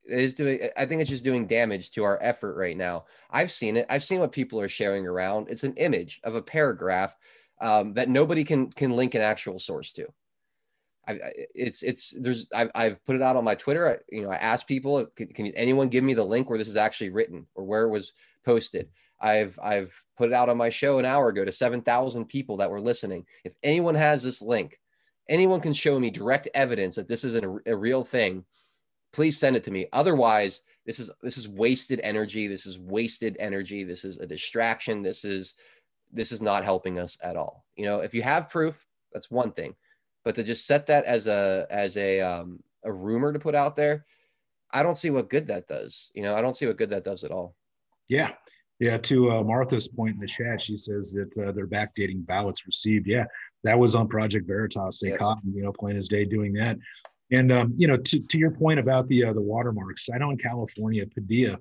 [0.06, 0.60] is doing.
[0.78, 3.06] I think it's just doing damage to our effort right now.
[3.32, 3.88] I've seen it.
[3.90, 5.50] I've seen what people are sharing around.
[5.50, 7.16] It's an image of a paragraph
[7.62, 10.08] um, that nobody can can link an actual source to.
[11.08, 11.20] I,
[11.54, 13.90] it's it's there's I've, I've put it out on my Twitter.
[13.90, 16.68] I, you know, I asked people, can, can anyone give me the link where this
[16.68, 18.14] is actually written or where it was
[18.44, 18.90] posted?
[19.20, 22.58] I've I've put it out on my show an hour ago to seven thousand people
[22.58, 23.26] that were listening.
[23.44, 24.80] If anyone has this link,
[25.30, 28.44] anyone can show me direct evidence that this is a, a real thing,
[29.14, 29.88] please send it to me.
[29.94, 32.48] Otherwise, this is this is wasted energy.
[32.48, 33.84] This is wasted energy.
[33.84, 35.02] This is a distraction.
[35.02, 35.54] This is
[36.16, 37.66] this is not helping us at all.
[37.76, 39.76] You know, if you have proof, that's one thing,
[40.24, 43.76] but to just set that as a as a um, a rumor to put out
[43.76, 44.06] there,
[44.72, 46.10] I don't see what good that does.
[46.14, 47.56] You know, I don't see what good that does at all.
[48.08, 48.32] Yeah,
[48.80, 48.98] yeah.
[48.98, 53.08] To uh, Martha's point in the chat, she says that uh, they're backdating ballots received.
[53.08, 53.26] Yeah,
[53.64, 55.00] that was on Project Veritas.
[55.00, 55.20] They yep.
[55.20, 56.78] caught him, you know, plain as day doing that.
[57.32, 60.30] And um, you know, to, to your point about the uh, the watermarks, I know
[60.30, 61.58] in California, Padilla,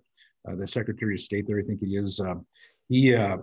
[0.49, 2.21] uh, the Secretary of State there, I think he is.
[2.21, 2.35] Uh,
[2.89, 3.39] he uh,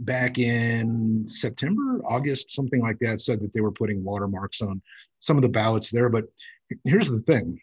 [0.00, 4.82] back in September, August, something like that, said that they were putting watermarks on
[5.20, 6.08] some of the ballots there.
[6.08, 6.24] But
[6.84, 7.60] here's the thing: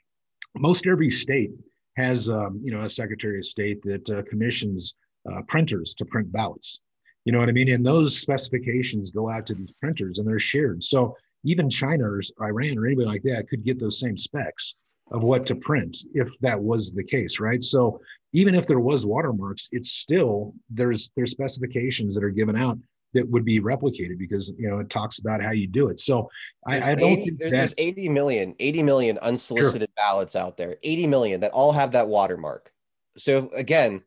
[0.55, 1.51] most every state
[1.97, 4.95] has, um, you know, a Secretary of State that uh, commissions
[5.31, 6.79] uh, printers to print ballots.
[7.25, 7.71] You know what I mean?
[7.73, 10.83] And those specifications go out to these printers, and they're shared.
[10.83, 14.75] So even China or Iran or anybody like that could get those same specs
[15.11, 17.63] of what to print if that was the case, right?
[17.63, 18.01] So
[18.33, 22.77] even if there was watermarks, it's still there's there's specifications that are given out
[23.13, 25.99] that would be replicated because you know it talks about how you do it.
[25.99, 26.29] So
[26.65, 30.05] I, I, don't 80, think there's 80 million, 80 million unsolicited sure.
[30.05, 32.71] ballots out there, 80 million that all have that watermark.
[33.17, 34.03] So again,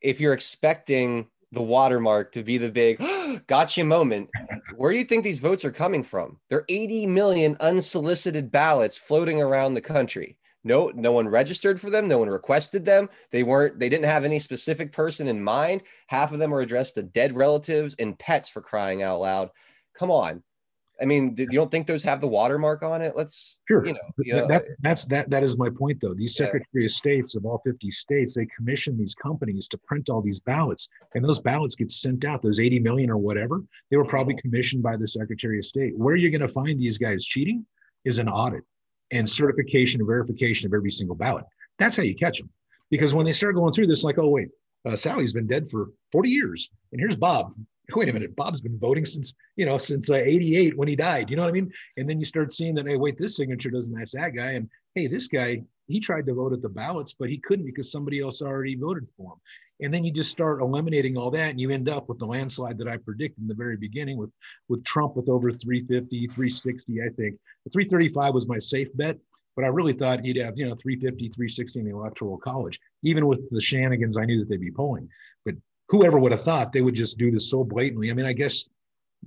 [0.00, 2.98] if you're expecting the watermark to be the big
[3.46, 4.28] gotcha moment.
[4.76, 6.38] Where do you think these votes are coming from?
[6.50, 10.36] There are 80 million unsolicited ballots floating around the country.
[10.64, 12.08] No, no one registered for them.
[12.08, 13.10] No one requested them.
[13.30, 15.82] They weren't, they didn't have any specific person in mind.
[16.06, 19.50] Half of them were addressed to dead relatives and pets for crying out loud.
[19.94, 20.42] Come on.
[21.00, 23.16] I mean, you don't think those have the watermark on it?
[23.16, 23.84] Let's sure.
[23.84, 26.14] You know, you know that's that's that that is my point though.
[26.14, 26.46] These yeah.
[26.46, 30.38] Secretary of States of all 50 states, they commission these companies to print all these
[30.38, 32.42] ballots, and those ballots get sent out.
[32.42, 34.48] Those 80 million or whatever, they were probably mm-hmm.
[34.48, 35.98] commissioned by the Secretary of State.
[35.98, 37.66] Where are you're going to find these guys cheating
[38.04, 38.62] is an audit
[39.14, 41.44] and certification and verification of every single ballot.
[41.78, 42.50] That's how you catch them.
[42.90, 44.48] Because when they start going through this, like, oh wait,
[44.86, 47.54] uh, Sally's been dead for 40 years, and here's Bob
[47.94, 51.30] wait a minute, Bob's been voting since, you know, since uh, 88 when he died.
[51.30, 51.70] You know what I mean?
[51.96, 54.52] And then you start seeing that, hey, wait, this signature doesn't match that guy.
[54.52, 57.92] And hey, this guy, he tried to vote at the ballots, but he couldn't because
[57.92, 59.38] somebody else already voted for him.
[59.80, 62.78] And then you just start eliminating all that and you end up with the landslide
[62.78, 64.30] that I predicted in the very beginning with,
[64.68, 67.36] with Trump with over 350, 360, I think.
[67.64, 69.18] The 335 was my safe bet,
[69.56, 72.78] but I really thought he'd have, you know, 350, 360 in the electoral college.
[73.02, 75.08] Even with the shenanigans, I knew that they'd be pulling.
[75.44, 75.56] But
[75.88, 78.10] whoever would have thought they would just do this so blatantly?
[78.10, 78.68] I mean, I guess,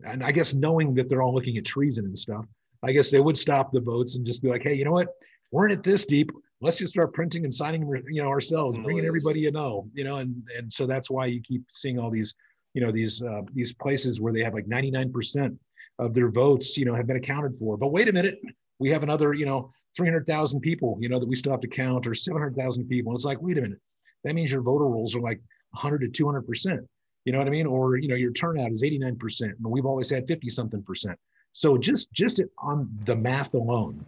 [0.06, 2.46] and I guess knowing that they're all looking at treason and stuff,
[2.84, 5.10] I guess they would stop the votes and just be like, hey, you know what?
[5.52, 6.32] We're in it this deep.
[6.62, 10.18] Let's just start printing and signing, you know, ourselves, bringing everybody you know, you know,
[10.18, 12.34] and and so that's why you keep seeing all these,
[12.74, 15.58] you know, these uh, these places where they have like 99%
[16.00, 17.78] of their votes, you know, have been accounted for.
[17.78, 18.40] But wait a minute,
[18.80, 22.06] we have another, you know, 300,000 people, you know, that we still have to count,
[22.06, 23.12] or 700,000 people.
[23.12, 23.80] And it's like, wait a minute,
[24.24, 25.40] that means your voter rolls are like
[25.72, 26.82] 100 to 200 percent
[27.28, 29.86] you know what i mean or you know your turnout is 89 percent and we've
[29.86, 31.20] always had 50 something percent
[31.52, 34.06] so just just on the math alone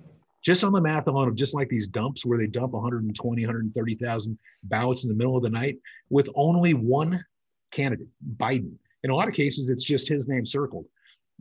[0.50, 4.40] just on the math alone of just like these dumps where they dump 120 130000
[4.64, 5.78] ballots in the middle of the night
[6.10, 7.24] with only one
[7.72, 8.08] candidate
[8.38, 10.86] biden in a lot of cases it's just his name circled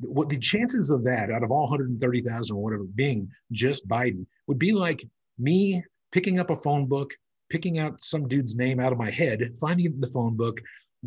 [0.01, 4.59] what the chances of that out of all 130,000 or whatever being just Biden would
[4.59, 5.05] be like
[5.39, 7.15] me picking up a phone book,
[7.51, 10.61] picking out some dude's name out of my head, finding the phone book,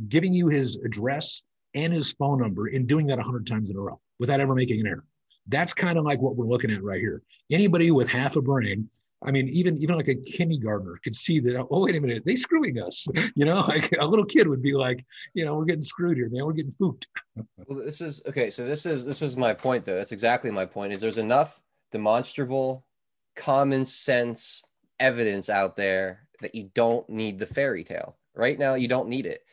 [0.07, 3.79] giving you his address and his phone number, and doing that 100 times in a
[3.79, 5.05] row without ever making an error.
[5.47, 7.21] That's kind of like what we're looking at right here.
[7.49, 8.89] Anybody with half a brain,
[9.23, 11.67] I mean, even even like a kindergartner could see that.
[11.69, 13.05] Oh, wait a minute, they screwing us.
[13.35, 16.29] You know, like a little kid would be like, you know, we're getting screwed here,
[16.29, 16.45] man.
[16.45, 17.07] We're getting fooked.
[17.67, 18.49] well, this is okay.
[18.49, 19.95] So this is this is my point, though.
[19.95, 20.93] That's exactly my point.
[20.93, 22.85] Is there's enough demonstrable,
[23.35, 24.63] common sense
[24.99, 28.17] evidence out there that you don't need the fairy tale.
[28.35, 29.43] Right now, you don't need it.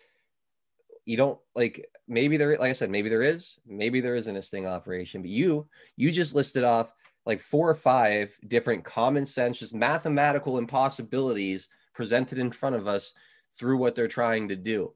[1.09, 4.42] You don't like maybe there, like I said, maybe there is, maybe there isn't a
[4.42, 5.66] sting operation, but you
[5.97, 6.92] you just listed off
[7.25, 13.14] like four or five different common sense, just mathematical impossibilities presented in front of us
[13.59, 14.92] through what they're trying to do.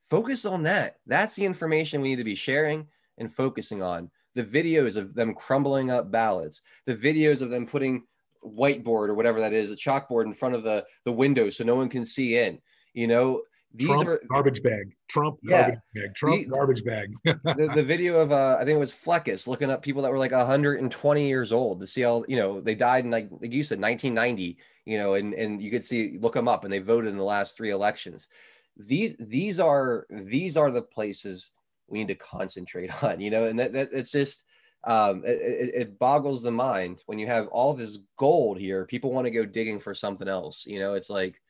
[0.00, 0.96] Focus on that.
[1.06, 4.10] That's the information we need to be sharing and focusing on.
[4.34, 8.02] The videos of them crumbling up ballots, the videos of them putting
[8.44, 11.76] whiteboard or whatever that is, a chalkboard in front of the the window so no
[11.76, 12.60] one can see in.
[12.94, 13.42] You know,
[13.74, 14.94] these Trump, are garbage bag.
[15.08, 16.14] Trump yeah, garbage bag.
[16.14, 17.14] Trump the, garbage bag.
[17.24, 20.18] the, the video of uh, I think it was Fleckus looking up people that were
[20.18, 23.62] like 120 years old to see all you know they died in like like you
[23.62, 24.58] said 1990.
[24.84, 27.24] You know, and and you could see look them up and they voted in the
[27.24, 28.28] last three elections.
[28.76, 31.50] These these are these are the places
[31.88, 33.20] we need to concentrate on.
[33.20, 34.44] You know, and that, that it's just
[34.86, 38.86] um, it, it, boggles the mind when you have all this gold here.
[38.86, 40.64] People want to go digging for something else.
[40.64, 41.42] You know, it's like,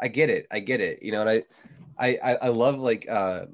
[0.00, 1.02] I get it, I get it.
[1.02, 1.44] You know, and
[1.98, 3.46] I, I, I love like, uh,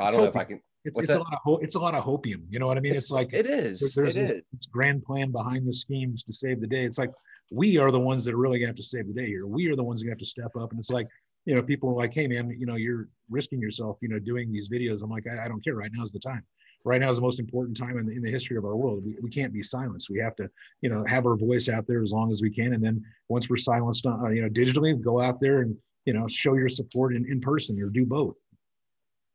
[0.00, 0.60] I don't know if I can.
[0.84, 2.44] It's, it's a lot of ho- it's a lot of hopium.
[2.48, 2.92] You know what I mean?
[2.92, 3.94] It's, it's like it is.
[3.94, 4.42] There's, it is.
[4.70, 6.84] grand plan behind the schemes to save the day.
[6.84, 7.10] It's like
[7.50, 9.46] we are the ones that are really gonna have to save the day here.
[9.46, 10.70] We are the ones that have to step up.
[10.70, 11.08] And it's like,
[11.44, 14.52] you know, people are like, hey man, you know, you're risking yourself, you know, doing
[14.52, 15.02] these videos.
[15.02, 15.74] I'm like, I, I don't care.
[15.74, 16.44] Right now is the time
[16.84, 19.04] right now is the most important time in the, in the history of our world.
[19.04, 20.08] We, we can't be silenced.
[20.10, 20.48] We have to,
[20.80, 22.72] you know, have our voice out there as long as we can.
[22.72, 26.26] And then once we're silenced, uh, you know, digitally, go out there and, you know,
[26.28, 28.38] show your support in, in person or do both.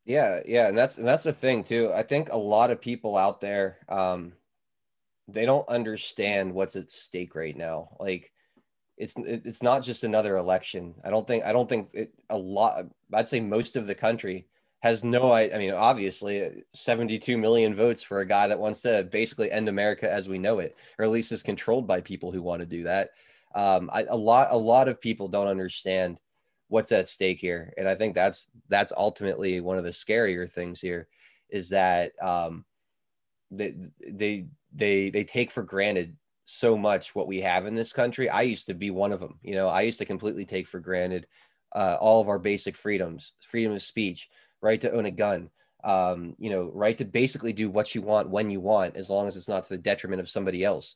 [0.06, 0.42] Yeah.
[0.46, 0.68] Yeah.
[0.68, 1.92] And that's, and that's the thing too.
[1.94, 4.34] I think a lot of people out there, um,
[5.28, 7.96] they don't understand what's at stake right now.
[8.00, 8.32] Like,
[8.98, 10.94] it's it's not just another election.
[11.04, 12.86] I don't think I don't think it, a lot.
[13.12, 14.48] I'd say most of the country
[14.84, 19.04] has no I, I mean obviously 72 million votes for a guy that wants to
[19.06, 22.42] basically end America as we know it or at least is controlled by people who
[22.42, 23.12] want to do that
[23.56, 26.18] um, I, a lot a lot of people don't understand
[26.74, 30.82] what's at stake here and I think that's that's ultimately one of the scarier things
[30.82, 31.08] here
[31.50, 32.66] is that um,
[33.52, 33.76] they
[34.08, 38.42] they they they take for granted so much what we have in this country I
[38.42, 41.28] used to be one of them you know I used to completely take for granted
[41.76, 44.30] uh, all of our basic freedoms freedom of speech
[44.64, 45.50] right to own a gun,
[45.84, 49.28] um, you know, right to basically do what you want when you want, as long
[49.28, 50.96] as it's not to the detriment of somebody else.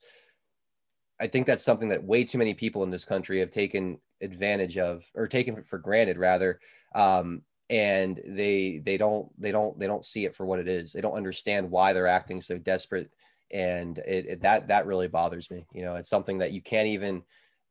[1.19, 4.77] I think that's something that way too many people in this country have taken advantage
[4.77, 6.59] of, or taken for granted, rather.
[6.93, 10.93] Um, and they they don't they don't they don't see it for what it is.
[10.93, 13.11] They don't understand why they're acting so desperate,
[13.51, 15.65] and it, it that that really bothers me.
[15.73, 17.23] You know, it's something that you can't even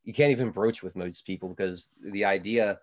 [0.04, 2.78] you can't even broach with most people because the idea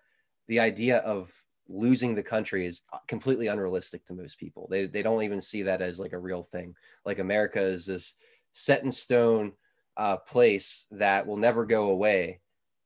[0.47, 1.32] the idea of
[1.69, 4.67] losing the country is completely unrealistic to most people.
[4.69, 6.76] They, they don't even see that as like a real thing.
[7.06, 8.15] Like America is this
[8.52, 9.54] set in stone
[9.97, 12.39] uh, place that will never go away,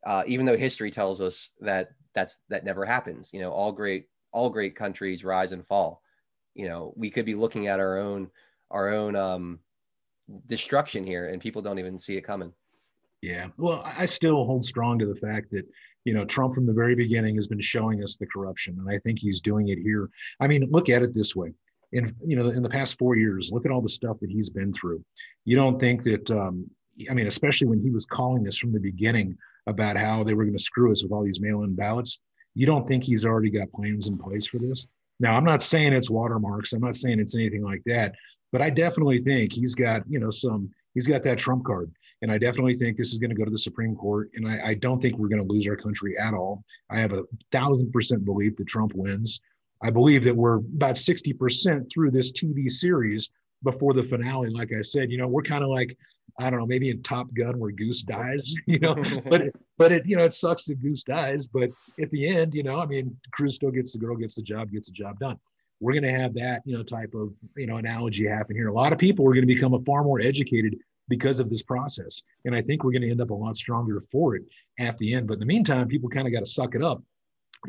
[0.05, 3.29] uh, even though history tells us that that's that never happens.
[3.33, 6.01] You know, all great all great countries rise and fall.
[6.53, 8.29] You know, we could be looking at our own
[8.71, 9.59] our own um,
[10.47, 12.51] destruction here, and people don't even see it coming.
[13.21, 15.65] Yeah, well, I still hold strong to the fact that
[16.05, 18.97] you know, Trump from the very beginning has been showing us the corruption, and I
[18.99, 20.09] think he's doing it here.
[20.39, 21.53] I mean, look at it this way:
[21.91, 24.49] in you know, in the past four years, look at all the stuff that he's
[24.49, 25.03] been through.
[25.45, 26.31] You don't think that?
[26.31, 26.69] Um,
[27.09, 30.45] I mean, especially when he was calling this from the beginning about how they were
[30.45, 32.19] going to screw us with all these mail-in ballots.
[32.55, 34.87] You don't think he's already got plans in place for this?
[35.19, 36.73] Now, I'm not saying it's watermarks.
[36.73, 38.15] I'm not saying it's anything like that,
[38.51, 40.69] but I definitely think he's got you know some.
[40.93, 43.51] He's got that trump card and I definitely think this is going to go to
[43.51, 44.31] the Supreme Court.
[44.35, 46.63] And I, I don't think we're going to lose our country at all.
[46.89, 49.39] I have a thousand percent belief that Trump wins.
[49.83, 53.29] I believe that we're about 60% through this TV series
[53.63, 54.49] before the finale.
[54.49, 55.95] Like I said, you know, we're kind of like,
[56.39, 58.95] I don't know, maybe in Top Gun where Goose dies, you know,
[59.29, 61.47] but, it, but it, you know, it sucks that Goose dies.
[61.47, 61.69] But
[61.99, 64.71] at the end, you know, I mean, Cruise still gets the girl, gets the job,
[64.71, 65.37] gets the job done.
[65.79, 68.67] We're going to have that, you know, type of, you know, analogy happen here.
[68.67, 70.75] A lot of people are going to become a far more educated
[71.07, 72.21] because of this process.
[72.45, 74.43] And I think we're going to end up a lot stronger for it
[74.79, 75.27] at the end.
[75.27, 77.03] But in the meantime, people kind of got to suck it up,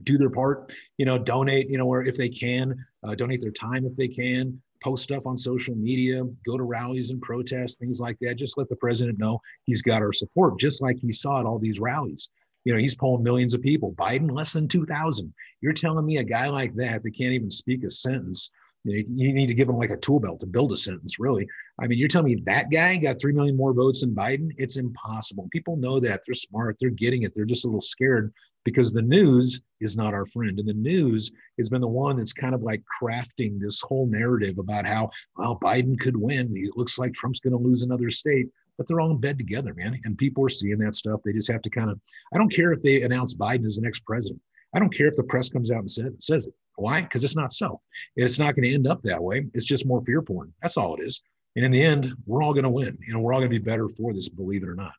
[0.04, 3.52] do their part, you know, donate, you know, where if they can, uh, donate their
[3.52, 8.00] time if they can, post stuff on social media, go to rallies and protests, things
[8.00, 8.36] like that.
[8.36, 11.58] Just let the president know he's got our support, just like he saw at all
[11.58, 12.30] these rallies.
[12.64, 13.92] You know, he's pulling millions of people.
[13.92, 15.32] Biden, less than 2,000.
[15.60, 18.50] You're telling me a guy like that that can't even speak a sentence
[18.84, 21.18] you, know, you need to give him like a tool belt to build a sentence,
[21.18, 21.46] really.
[21.80, 24.50] I mean, you're telling me that guy got 3 million more votes than Biden?
[24.56, 25.48] It's impossible.
[25.52, 26.22] People know that.
[26.26, 26.76] They're smart.
[26.80, 27.32] They're getting it.
[27.34, 28.32] They're just a little scared
[28.68, 30.59] because the news is not our friend.
[30.59, 34.59] And the news has been the one that's kind of like crafting this whole narrative
[34.59, 36.52] about how, well, Biden could win.
[36.54, 38.48] It looks like Trump's going to lose another state.
[38.76, 39.98] But they're all in bed together, man.
[40.04, 41.20] And people are seeing that stuff.
[41.24, 41.98] They just have to kind of,
[42.33, 44.40] I don't care if they announce Biden as the next president.
[44.74, 46.54] I don't care if the press comes out and says, says it.
[46.76, 47.00] Why?
[47.00, 47.81] Because it's not so.
[48.16, 49.46] It's not going to end up that way.
[49.54, 50.52] It's just more fear porn.
[50.61, 51.22] That's all it is.
[51.57, 52.96] And in the end, we're all going to win.
[53.04, 54.92] You know, we're all going to be better for this, believe it or not.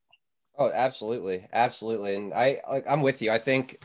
[0.59, 2.15] Oh, absolutely, absolutely.
[2.15, 3.31] And I, I'm with you.
[3.31, 3.81] I think,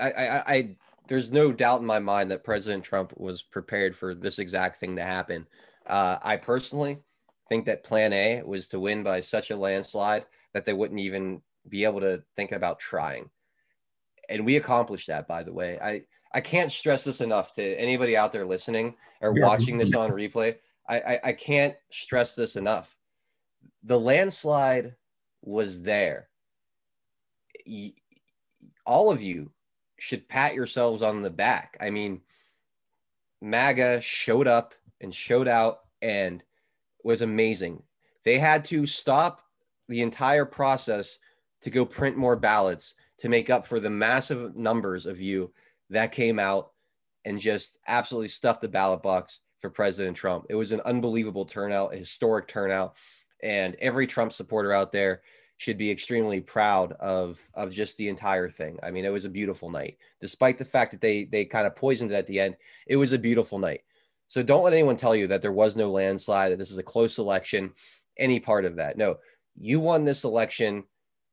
[0.00, 0.76] I, I, I,
[1.08, 4.94] there's no doubt in my mind that President Trump was prepared for this exact thing
[4.94, 5.44] to happen.
[5.88, 6.98] Uh, I personally
[7.48, 10.24] think that Plan A was to win by such a landslide
[10.54, 13.28] that they wouldn't even be able to think about trying.
[14.28, 15.80] And we accomplished that, by the way.
[15.80, 16.02] I,
[16.32, 19.44] I can't stress this enough to anybody out there listening or yeah.
[19.44, 20.56] watching this on replay.
[20.88, 22.96] I, I, I can't stress this enough.
[23.82, 24.94] The landslide
[25.42, 26.28] was there.
[28.86, 29.50] All of you
[29.98, 31.76] should pat yourselves on the back.
[31.80, 32.20] I mean,
[33.40, 36.42] MAGA showed up and showed out and
[37.04, 37.82] was amazing.
[38.24, 39.42] They had to stop
[39.88, 41.18] the entire process
[41.62, 45.52] to go print more ballots to make up for the massive numbers of you
[45.90, 46.72] that came out
[47.24, 50.46] and just absolutely stuffed the ballot box for President Trump.
[50.48, 52.96] It was an unbelievable turnout, a historic turnout,
[53.42, 55.22] and every Trump supporter out there
[55.58, 58.78] should be extremely proud of of just the entire thing.
[58.82, 61.76] I mean, it was a beautiful night, despite the fact that they they kind of
[61.76, 62.56] poisoned it at the end.
[62.86, 63.82] It was a beautiful night.
[64.28, 66.82] So don't let anyone tell you that there was no landslide, that this is a
[66.82, 67.70] close election,
[68.18, 68.96] any part of that.
[68.96, 69.18] No,
[69.60, 70.84] you won this election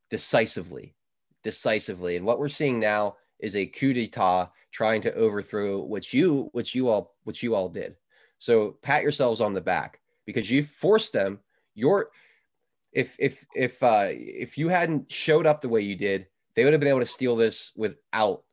[0.09, 0.95] decisively,
[1.43, 2.17] decisively.
[2.17, 6.75] And what we're seeing now is a coup d'état trying to overthrow what you, what
[6.75, 7.95] you all, what you all did.
[8.37, 11.39] So pat yourselves on the back because you forced them.
[11.79, 12.09] Your,
[12.91, 16.73] if if if uh, if you hadn't showed up the way you did, they would
[16.73, 18.43] have been able to steal this without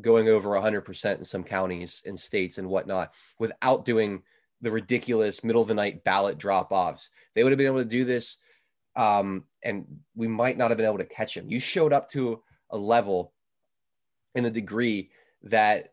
[0.00, 4.22] going over 100% in some counties and states and whatnot, without doing
[4.60, 7.10] the ridiculous middle of the night ballot drop offs.
[7.34, 8.38] They would have been able to do this
[8.96, 11.50] um, and we might not have been able to catch him.
[11.50, 13.32] You showed up to a level
[14.34, 15.10] in a degree
[15.44, 15.90] that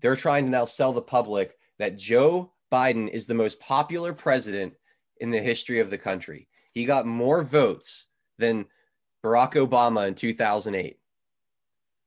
[0.00, 4.74] they're trying to now sell the public that Joe Biden is the most popular president
[5.20, 6.48] in the history of the country.
[6.72, 8.06] He got more votes
[8.38, 8.66] than
[9.24, 10.98] Barack Obama in 2008.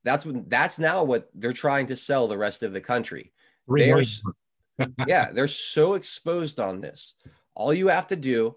[0.04, 3.32] That's what that's now what they're trying to sell the rest of the country.
[4.78, 7.14] They're, yeah, they're so exposed on this.
[7.54, 8.56] All you have to do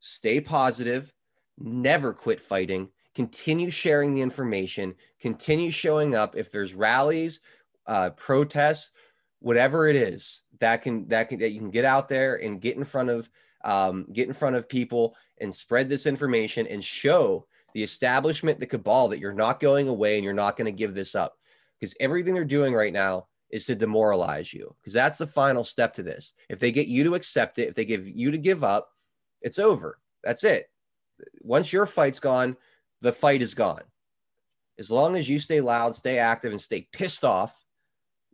[0.00, 1.12] stay positive,
[1.58, 6.36] never quit fighting, continue sharing the information, continue showing up.
[6.36, 7.40] If there's rallies,
[7.86, 8.90] uh, protests,
[9.40, 12.76] whatever it is that can that can that you can get out there and get
[12.76, 13.28] in front of
[13.64, 18.66] um, get in front of people and spread this information and show the establishment, the
[18.66, 21.36] cabal that you're not going away and you're not going to give this up
[21.78, 25.94] because everything they're doing right now is to demoralize you because that's the final step
[25.94, 26.34] to this.
[26.48, 28.90] If they get you to accept it, if they give you to give up,
[29.42, 29.98] it's over.
[30.24, 30.70] That's it.
[31.42, 32.56] Once your fight's gone,
[33.00, 33.82] the fight is gone.
[34.78, 37.64] As long as you stay loud, stay active, and stay pissed off.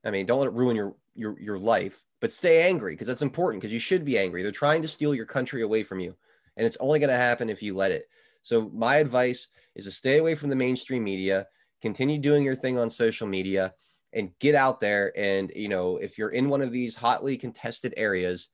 [0.05, 3.21] I mean, don't let it ruin your your your life, but stay angry because that's
[3.21, 4.43] important because you should be angry.
[4.43, 6.17] They're trying to steal your country away from you,
[6.57, 8.09] and it's only going to happen if you let it.
[8.43, 11.47] So my advice is to stay away from the mainstream media,
[11.83, 13.75] continue doing your thing on social media,
[14.15, 15.13] and get out there.
[15.19, 18.49] And you know, if you're in one of these hotly contested areas,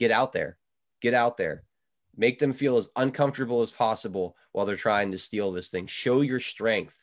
[0.00, 0.58] get out there,
[1.00, 1.62] get out there
[2.16, 6.20] make them feel as uncomfortable as possible while they're trying to steal this thing show
[6.20, 7.00] your strength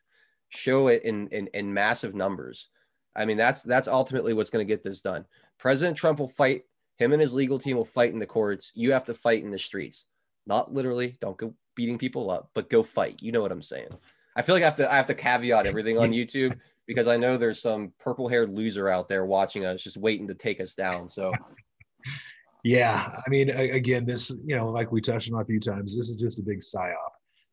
[0.49, 2.69] show it in in, in massive numbers
[3.15, 5.25] i mean that's that's ultimately what's going to get this done
[5.59, 6.63] president trump will fight
[6.97, 8.73] him and his legal team will fight in the courts.
[8.75, 10.03] You have to fight in the streets.
[10.45, 13.21] Not literally don't go beating people up but go fight.
[13.21, 13.89] You know what i'm saying.
[14.35, 16.57] I feel like i have to i have to caveat everything on youtube
[16.87, 20.35] because i know there's some purple haired loser out there watching us just waiting to
[20.35, 21.33] take us down so.
[22.63, 26.09] Yeah, I mean, again, this you know, like we touched on a few times, this
[26.09, 26.93] is just a big psyop.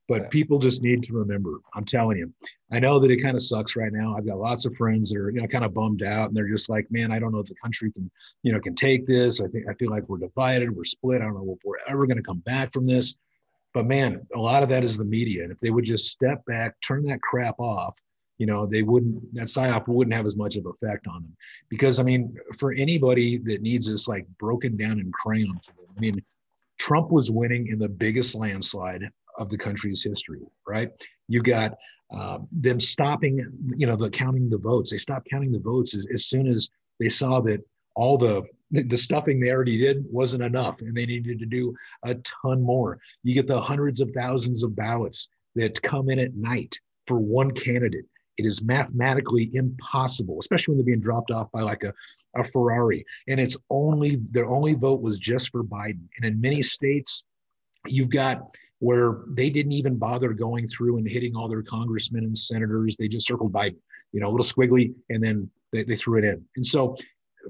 [0.09, 0.29] But yeah.
[0.29, 1.59] people just need to remember.
[1.75, 2.33] I'm telling you,
[2.71, 4.17] I know that it kind of sucks right now.
[4.17, 6.49] I've got lots of friends that are you know kind of bummed out, and they're
[6.49, 8.11] just like, man, I don't know if the country can
[8.43, 9.41] you know can take this.
[9.41, 11.21] I think I feel like we're divided, we're split.
[11.21, 13.17] I don't know if we're ever going to come back from this.
[13.75, 16.45] But man, a lot of that is the media, and if they would just step
[16.47, 17.99] back, turn that crap off,
[18.39, 21.37] you know, they wouldn't that psyop wouldn't have as much of effect on them.
[21.69, 25.59] Because I mean, for anybody that needs this like broken down in crayon,
[25.97, 26.23] I mean,
[26.79, 30.91] Trump was winning in the biggest landslide of the country's history, right?
[31.29, 31.75] You got
[32.15, 33.45] uh, them stopping,
[33.77, 34.91] you know, the counting the votes.
[34.91, 36.69] They stopped counting the votes as, as soon as
[37.01, 37.61] they saw that
[37.95, 41.73] all the the stuffing they already did wasn't enough and they needed to do
[42.03, 42.99] a ton more.
[43.23, 46.77] You get the hundreds of thousands of ballots that come in at night
[47.07, 48.07] for one candidate.
[48.39, 51.95] It is mathematically impossible, especially when they're being dropped off by like a,
[52.37, 53.05] a Ferrari.
[53.29, 56.09] And it's only their only vote was just for Biden.
[56.17, 57.23] And in many states,
[57.87, 62.37] you've got where they didn't even bother going through and hitting all their congressmen and
[62.37, 62.97] senators.
[62.97, 63.77] They just circled Biden,
[64.13, 66.45] you know, a little squiggly, and then they, they threw it in.
[66.57, 66.97] And so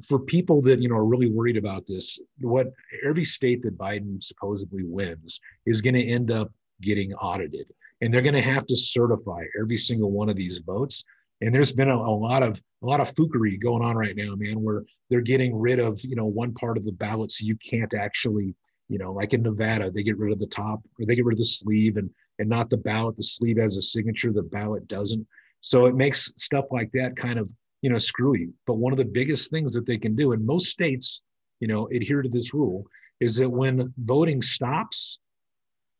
[0.06, 2.68] for people that you know are really worried about this, what
[3.04, 7.66] every state that Biden supposedly wins is going to end up getting audited
[8.00, 11.04] and they're going to have to certify every single one of these votes.
[11.40, 14.34] And there's been a, a, lot of a lot of fookery going on right now,
[14.36, 17.56] man, where they're getting rid of you know one part of the ballot so you
[17.56, 18.54] can't actually
[18.88, 21.34] you know like in Nevada they get rid of the top or they get rid
[21.34, 23.16] of the sleeve and and not the ballot.
[23.16, 25.26] The sleeve has a signature, the ballot doesn't.
[25.60, 27.50] So it makes stuff like that kind of
[27.82, 28.50] you know screwy.
[28.66, 31.22] But one of the biggest things that they can do, and most states
[31.60, 32.86] you know adhere to this rule,
[33.20, 35.18] is that when voting stops,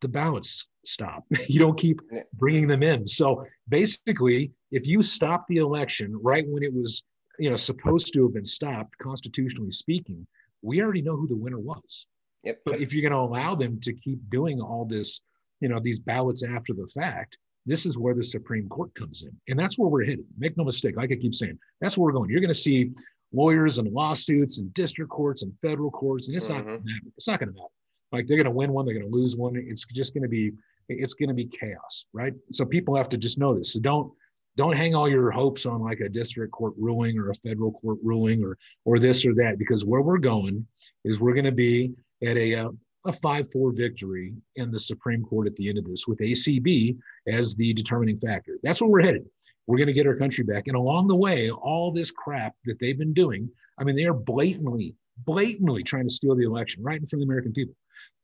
[0.01, 1.25] the ballots stop.
[1.47, 1.99] you don't keep
[2.33, 3.07] bringing them in.
[3.07, 7.03] So basically, if you stop the election right when it was,
[7.39, 10.25] you know, supposed to have been stopped, constitutionally speaking,
[10.61, 12.07] we already know who the winner was.
[12.47, 12.59] Yep.
[12.65, 15.19] But if you're going to allow them to keep doing all this,
[15.59, 19.35] you know, these ballots after the fact, this is where the Supreme Court comes in.
[19.49, 20.25] And that's where we're headed.
[20.37, 22.29] Make no mistake, like I keep saying, that's where we're going.
[22.29, 22.91] You're going to see
[23.33, 26.69] lawyers and lawsuits and district courts and federal courts, and it's mm-hmm.
[26.69, 26.79] not
[27.17, 27.67] it's not going to matter.
[28.13, 29.57] Like they're going to win one, they're going to lose one.
[29.57, 30.53] It's just going to be
[30.87, 32.33] it's going to be chaos, right?
[32.53, 33.73] So people have to just know this.
[33.73, 34.13] So don't
[34.55, 37.99] don't hang all your hopes on like a district court ruling or a federal court
[38.01, 40.65] ruling or or this or that because where we're going
[41.03, 41.93] is we're going to be
[42.25, 42.69] at a uh,
[43.05, 46.97] a 5-4 victory in the Supreme Court at the end of this with ACB
[47.27, 48.57] as the determining factor.
[48.63, 49.25] That's where we're headed.
[49.65, 50.67] We're going to get our country back.
[50.67, 54.13] And along the way, all this crap that they've been doing, I mean, they are
[54.13, 54.93] blatantly,
[55.25, 57.75] blatantly trying to steal the election right in front of the American people.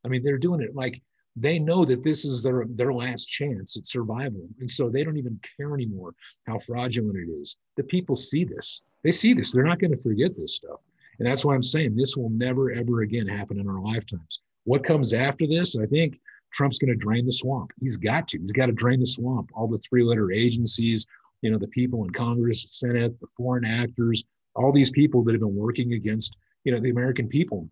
[0.05, 1.01] I mean, they're doing it like
[1.35, 5.17] they know that this is their their last chance at survival and so they don't
[5.17, 6.13] even care anymore
[6.45, 10.01] how fraudulent it is the people see this they see this they're not going to
[10.01, 10.79] forget this stuff
[11.19, 14.83] and that's why i'm saying this will never ever again happen in our lifetimes what
[14.83, 16.19] comes after this i think
[16.51, 19.49] trump's going to drain the swamp he's got to he's got to drain the swamp
[19.53, 21.05] all the three letter agencies
[21.41, 24.23] you know the people in congress senate the foreign actors
[24.55, 27.67] all these people that have been working against you know the american people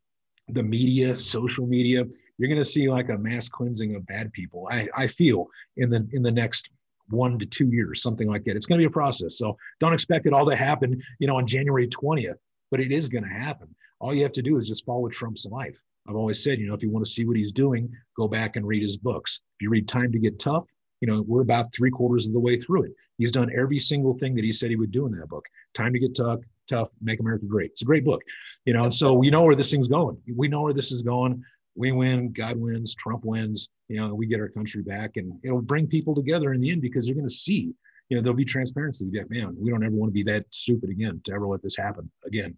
[0.49, 2.03] the media social media
[2.41, 4.67] you're going to see like a mass cleansing of bad people.
[4.71, 5.45] I, I feel
[5.77, 6.69] in the in the next
[7.09, 8.55] one to two years, something like that.
[8.55, 9.37] It's going to be a process.
[9.37, 12.37] So don't expect it all to happen, you know, on January 20th,
[12.71, 13.67] but it is going to happen.
[13.99, 15.79] All you have to do is just follow Trump's life.
[16.07, 18.55] I've always said, you know, if you want to see what he's doing, go back
[18.55, 19.41] and read his books.
[19.59, 20.65] If you read Time to Get Tough,
[20.99, 22.91] you know, we're about three quarters of the way through it.
[23.17, 25.45] He's done every single thing that he said he would do in that book.
[25.75, 27.71] Time to Get Tough, Tough, Make America Great.
[27.71, 28.21] It's a great book,
[28.65, 30.17] you know, and so we know where this thing's going.
[30.35, 31.43] We know where this is going
[31.75, 35.61] we win, God wins, Trump wins, you know, we get our country back and it'll
[35.61, 37.73] bring people together in the end because they're going to see,
[38.11, 39.07] you know, there'll be transparency.
[39.09, 41.77] Yeah, man, we don't ever want to be that stupid again to ever let this
[41.77, 42.57] happen again.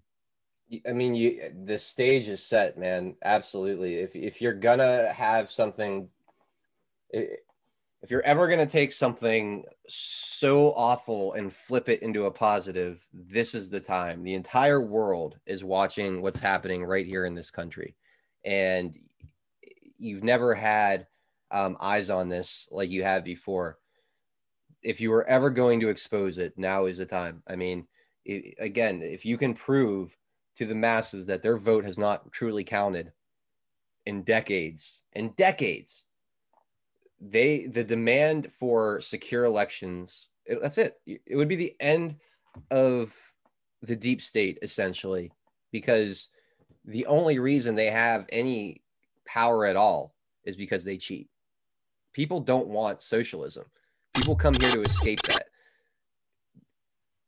[0.88, 3.16] I mean, you the stage is set, man.
[3.24, 4.00] Absolutely.
[4.00, 6.10] If if you're gonna have something,
[7.12, 13.54] if you're ever gonna take something so awful and flip it into a positive, this
[13.54, 14.24] is the time.
[14.24, 17.96] The entire world is watching what's happening right here in this country
[18.44, 18.98] and
[20.00, 21.06] you've never had
[21.52, 23.78] um, eyes on this like you have before,
[24.84, 27.42] if you were ever going to expose it, now is the time.
[27.48, 27.88] I mean,
[28.26, 30.16] it, again, if you can prove
[30.58, 33.12] to the masses that their vote has not truly counted
[34.06, 36.04] in decades, in decades,
[37.20, 40.28] they the demand for secure elections.
[40.46, 41.00] It, that's it.
[41.06, 42.18] It would be the end
[42.70, 43.16] of
[43.82, 45.32] the deep state essentially,
[45.72, 46.28] because
[46.86, 48.82] the only reason they have any
[49.26, 50.14] power at all
[50.44, 51.30] is because they cheat.
[52.12, 53.66] People don't want socialism.
[54.16, 55.48] People come here to escape that.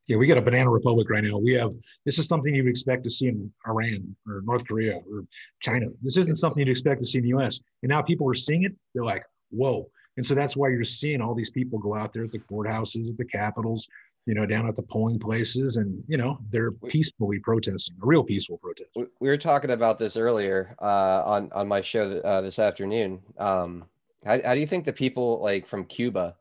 [0.07, 1.37] Yeah, we got a banana republic right now.
[1.37, 1.73] We have
[2.05, 5.25] this is something you'd expect to see in Iran or North Korea or
[5.61, 5.87] China.
[6.03, 7.59] This isn't something you'd expect to see in the US.
[7.81, 8.73] And now people are seeing it.
[8.93, 9.89] They're like, whoa.
[10.17, 13.09] And so that's why you're seeing all these people go out there at the courthouses,
[13.09, 13.87] at the capitals,
[14.27, 18.23] you know, down at the polling places, and you know, they're peacefully protesting, a real
[18.23, 18.89] peaceful protest.
[18.95, 23.21] We were talking about this earlier uh, on on my show uh, this afternoon.
[23.37, 23.85] Um,
[24.25, 26.35] how, how do you think the people like from Cuba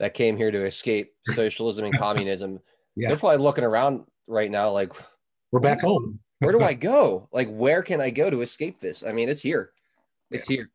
[0.00, 2.58] that came here to escape socialism and communism,
[2.96, 3.08] yeah.
[3.08, 4.92] they're probably looking around right now like,
[5.52, 6.18] we're back home.
[6.40, 7.28] where do I go?
[7.32, 9.04] Like, where can I go to escape this?
[9.06, 9.70] I mean, it's here.
[10.32, 10.56] It's yeah.
[10.56, 10.70] here.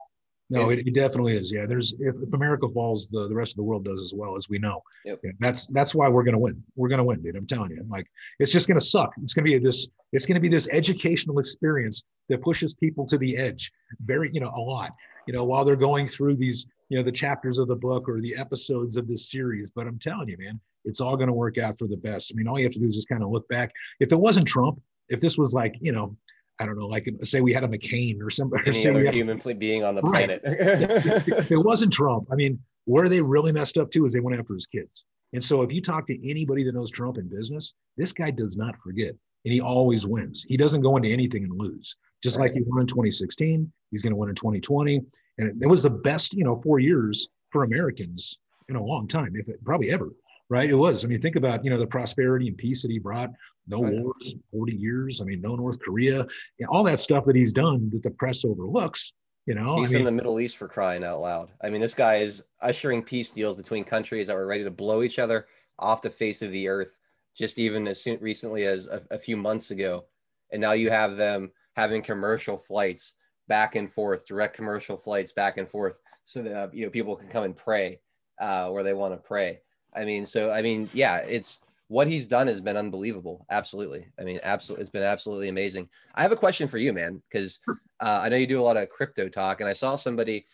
[0.52, 1.52] No, it, it, definitely is.
[1.52, 4.36] Yeah, there's if, if, America falls, the, the rest of the world does as well
[4.36, 4.80] as we know.
[5.04, 5.22] Yep.
[5.24, 6.64] Yeah, that's that's why we're gonna win.
[6.76, 7.36] We're gonna win, dude.
[7.36, 7.84] I'm telling you.
[7.90, 8.06] Like
[8.38, 9.12] it's just gonna suck.
[9.24, 9.88] It's gonna be this.
[10.14, 13.72] It's gonna be this educational experience that pushes people to the edge.
[14.02, 14.92] Very, you know, a lot.
[15.28, 18.22] You know, while they're going through these, you know, the chapters of the book or
[18.22, 19.72] the episodes of this series.
[19.72, 22.32] But I'm telling you, man, it's all gonna work out for the best.
[22.32, 23.72] I mean, all you have to do is just kind of look back.
[24.00, 24.80] If it wasn't Trump,
[25.10, 26.16] if this was like, you know,
[26.60, 28.64] I don't know, like say we had a McCain or somebody.
[28.68, 30.42] Any say other human a, being on the right.
[30.42, 30.42] planet.
[30.46, 34.40] if it wasn't Trump, I mean, where they really messed up too is they went
[34.40, 35.06] after his kids.
[35.34, 38.56] And so if you talk to anybody that knows Trump in business, this guy does
[38.56, 39.16] not forget
[39.46, 40.44] and he always wins.
[40.48, 41.96] He doesn't go into anything and lose.
[42.24, 45.02] Just like he won in 2016, he's going to win in 2020.
[45.38, 49.08] And it, it, was the best, you know, four years for Americans in a long
[49.08, 50.10] time, if it probably ever.
[50.50, 50.70] Right.
[50.70, 51.04] It was.
[51.04, 53.32] I mean, think about, you know, the prosperity and peace that he brought
[53.68, 53.94] no right.
[53.94, 55.22] wars, 40 years.
[55.22, 56.26] I mean, no North Korea,
[56.70, 59.14] all that stuff that he's done that the press overlooks.
[59.46, 61.52] You know, he's I mean, in the Middle East for crying out loud.
[61.64, 65.04] I mean, this guy is ushering peace deals between countries that were ready to blow
[65.04, 66.98] each other off the face of the earth,
[67.38, 70.06] just even as soon recently as a, a few months ago.
[70.52, 73.14] And now you have them having commercial flights
[73.48, 77.28] back and forth, direct commercial flights back and forth, so that you know people can
[77.28, 78.00] come and pray
[78.40, 79.60] uh, where they want to pray.
[79.94, 83.46] I mean, so I mean, yeah, it's what he's done has been unbelievable.
[83.50, 84.08] Absolutely.
[84.20, 85.88] I mean, absolutely, it's been absolutely amazing.
[86.16, 87.60] I have a question for you, man, because
[88.00, 90.46] uh, I know you do a lot of crypto talk, and I saw somebody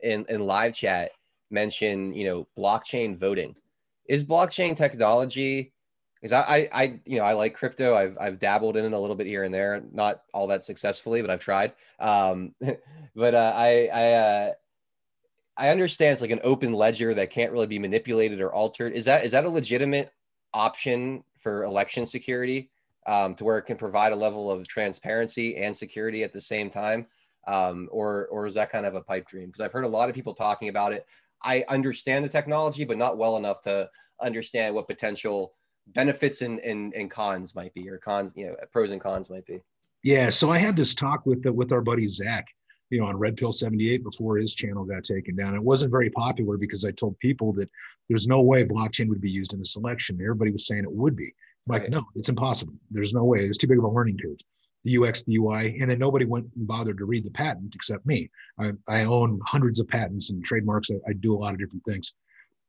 [0.00, 1.10] in in live chat
[1.50, 3.54] mention, you know, blockchain voting.
[4.08, 5.72] Is blockchain technology?
[6.20, 7.94] Because I, I, I, you know, I like crypto.
[7.94, 11.20] I've I've dabbled in it a little bit here and there, not all that successfully,
[11.22, 11.72] but I've tried.
[11.98, 12.54] Um,
[13.14, 14.12] but uh, I, I.
[14.12, 14.52] Uh,
[15.60, 18.92] I understand it's like an open ledger that can't really be manipulated or altered.
[18.92, 20.12] Is that is that a legitimate
[20.54, 22.70] option for election security
[23.08, 26.70] um, to where it can provide a level of transparency and security at the same
[26.70, 27.06] time?
[27.46, 29.46] Um, or, or is that kind of a pipe dream?
[29.46, 31.06] Because I've heard a lot of people talking about it.
[31.42, 33.88] I understand the technology, but not well enough to
[34.20, 35.54] understand what potential
[35.94, 39.46] benefits and, and, and cons might be, or cons, you know, pros and cons might
[39.46, 39.60] be.
[40.02, 40.30] Yeah.
[40.30, 42.46] So I had this talk with the, with our buddy Zach,
[42.90, 45.54] you know, on Red Pill 78 before his channel got taken down.
[45.54, 47.68] It wasn't very popular because I told people that
[48.08, 50.18] there's no way blockchain would be used in this election.
[50.22, 51.26] Everybody was saying it would be.
[51.26, 51.90] I'm like, right.
[51.90, 52.74] no, it's impossible.
[52.90, 53.44] There's no way.
[53.44, 54.38] It's too big of a learning curve.
[54.84, 58.06] The UX, the UI, and then nobody went and bothered to read the patent except
[58.06, 58.30] me.
[58.58, 60.88] I, I own hundreds of patents and trademarks.
[60.90, 62.14] I, I do a lot of different things.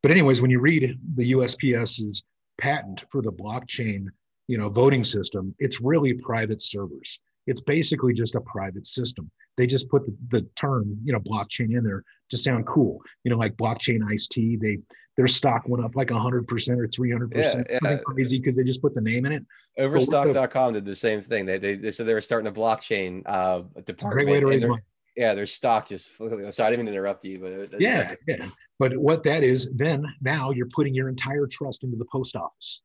[0.02, 2.24] But anyways, when you read the USPS's
[2.60, 4.06] patent for the blockchain,
[4.48, 7.20] you know, voting system, it's really private servers.
[7.48, 9.32] It's basically just a private system.
[9.58, 13.02] They just put the, the term, you know, blockchain in there to sound cool.
[13.24, 14.56] You know, like blockchain iced tea.
[14.56, 14.78] They
[15.20, 16.48] their stock went up like 100%
[16.78, 17.98] or 300% yeah, yeah.
[18.06, 19.46] crazy because they just put the name in it
[19.78, 23.60] overstock.com did the same thing they, they, they said they were starting a blockchain uh
[23.82, 24.82] department great way to raise money
[25.16, 28.48] yeah their stock just sorry i didn't mean to interrupt you but yeah, yeah.
[28.78, 32.82] But what that is then now you're putting your entire trust into the post office.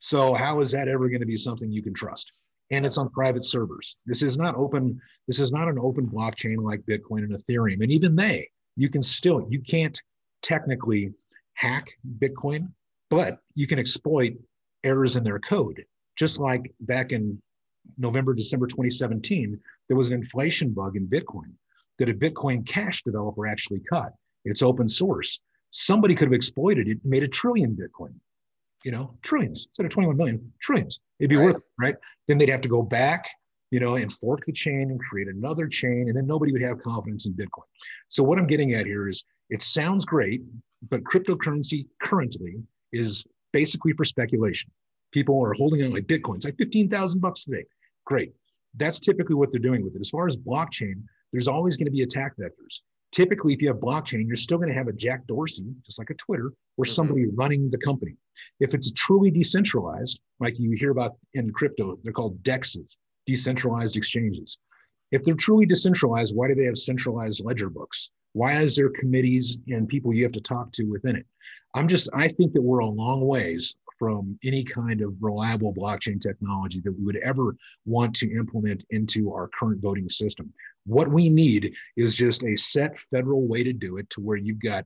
[0.00, 2.32] So how is that ever going to be something you can trust?
[2.70, 3.96] And it's on private servers.
[4.06, 4.98] This is not open
[5.28, 9.02] this is not an open blockchain like bitcoin and ethereum and even they you can
[9.02, 10.00] still you can't
[10.42, 11.12] technically
[11.54, 11.88] hack
[12.18, 12.70] Bitcoin,
[13.10, 14.34] but you can exploit
[14.84, 15.84] errors in their code.
[16.16, 17.40] Just like back in
[17.98, 19.58] November, December 2017,
[19.88, 21.52] there was an inflation bug in Bitcoin
[21.98, 24.12] that a Bitcoin Cash developer actually cut.
[24.44, 25.40] It's open source.
[25.70, 28.14] Somebody could have exploited it, made a trillion Bitcoin,
[28.84, 31.00] you know, trillions instead of 21 million, trillions.
[31.18, 31.44] It'd be right.
[31.44, 31.94] worth it, right?
[32.28, 33.28] Then they'd have to go back,
[33.70, 36.78] you know, and fork the chain and create another chain, and then nobody would have
[36.80, 37.64] confidence in Bitcoin.
[38.08, 40.42] So what I'm getting at here is it sounds great,
[40.90, 42.56] but cryptocurrency currently
[42.92, 44.70] is basically for speculation.
[45.12, 46.36] People are holding on like Bitcoin.
[46.36, 47.64] It's like 15,000 bucks today.
[48.04, 48.32] Great.
[48.76, 50.00] That's typically what they're doing with it.
[50.00, 51.02] As far as blockchain,
[51.32, 52.80] there's always going to be attack vectors.
[53.12, 56.08] Typically, if you have blockchain, you're still going to have a Jack Dorsey, just like
[56.08, 56.92] a Twitter, or mm-hmm.
[56.94, 58.16] somebody running the company.
[58.58, 62.96] If it's truly decentralized, like you hear about in crypto, they're called DEXs,
[63.26, 64.58] decentralized exchanges.
[65.10, 68.10] If they're truly decentralized, why do they have centralized ledger books?
[68.32, 71.26] Why is there committees and people you have to talk to within it?
[71.74, 76.20] I'm just, I think that we're a long ways from any kind of reliable blockchain
[76.20, 77.54] technology that we would ever
[77.86, 80.52] want to implement into our current voting system.
[80.86, 84.60] What we need is just a set federal way to do it to where you've
[84.60, 84.84] got,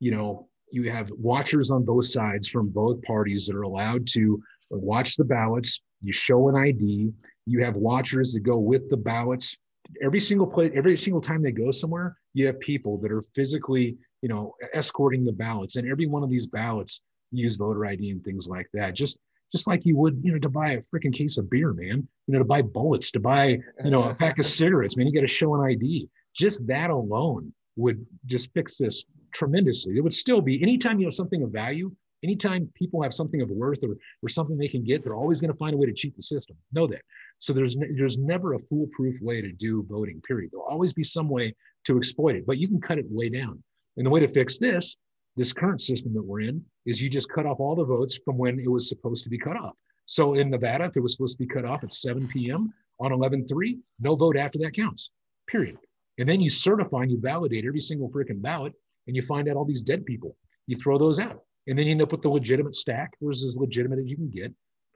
[0.00, 4.42] you know, you have watchers on both sides from both parties that are allowed to
[4.68, 5.80] watch the ballots.
[6.02, 7.10] You show an ID.
[7.46, 9.56] You have watchers that go with the ballots
[10.02, 13.96] every single place, every single time they go somewhere, you have people that are physically,
[14.22, 17.02] you know, escorting the ballots, and every one of these ballots
[17.32, 18.94] use voter ID and things like that.
[18.94, 19.18] Just
[19.52, 22.08] just like you would, you know, to buy a freaking case of beer, man.
[22.26, 25.06] You know, to buy bullets, to buy, you know, a pack of cigarettes, man.
[25.06, 26.08] You got to show an ID.
[26.34, 29.96] Just that alone would just fix this tremendously.
[29.96, 33.50] It would still be anytime you have something of value, anytime people have something of
[33.50, 35.92] worth or, or something they can get, they're always going to find a way to
[35.92, 36.56] cheat the system.
[36.72, 37.02] Know that.
[37.38, 40.20] So there's ne- there's never a foolproof way to do voting.
[40.22, 40.50] Period.
[40.52, 41.54] There'll always be some way
[41.84, 43.62] to exploit it, but you can cut it way down.
[43.96, 44.96] And the way to fix this,
[45.36, 48.36] this current system that we're in, is you just cut off all the votes from
[48.36, 49.76] when it was supposed to be cut off.
[50.06, 52.72] So in Nevada, if it was supposed to be cut off at 7 p.m.
[53.00, 55.10] on 11-3, no vote after that counts.
[55.48, 55.78] Period.
[56.18, 58.74] And then you certify and you validate every single freaking ballot,
[59.06, 60.36] and you find out all these dead people.
[60.66, 61.42] You throw those out.
[61.66, 64.28] And then you end up with the legitimate stack, or as legitimate as you can
[64.28, 64.52] get,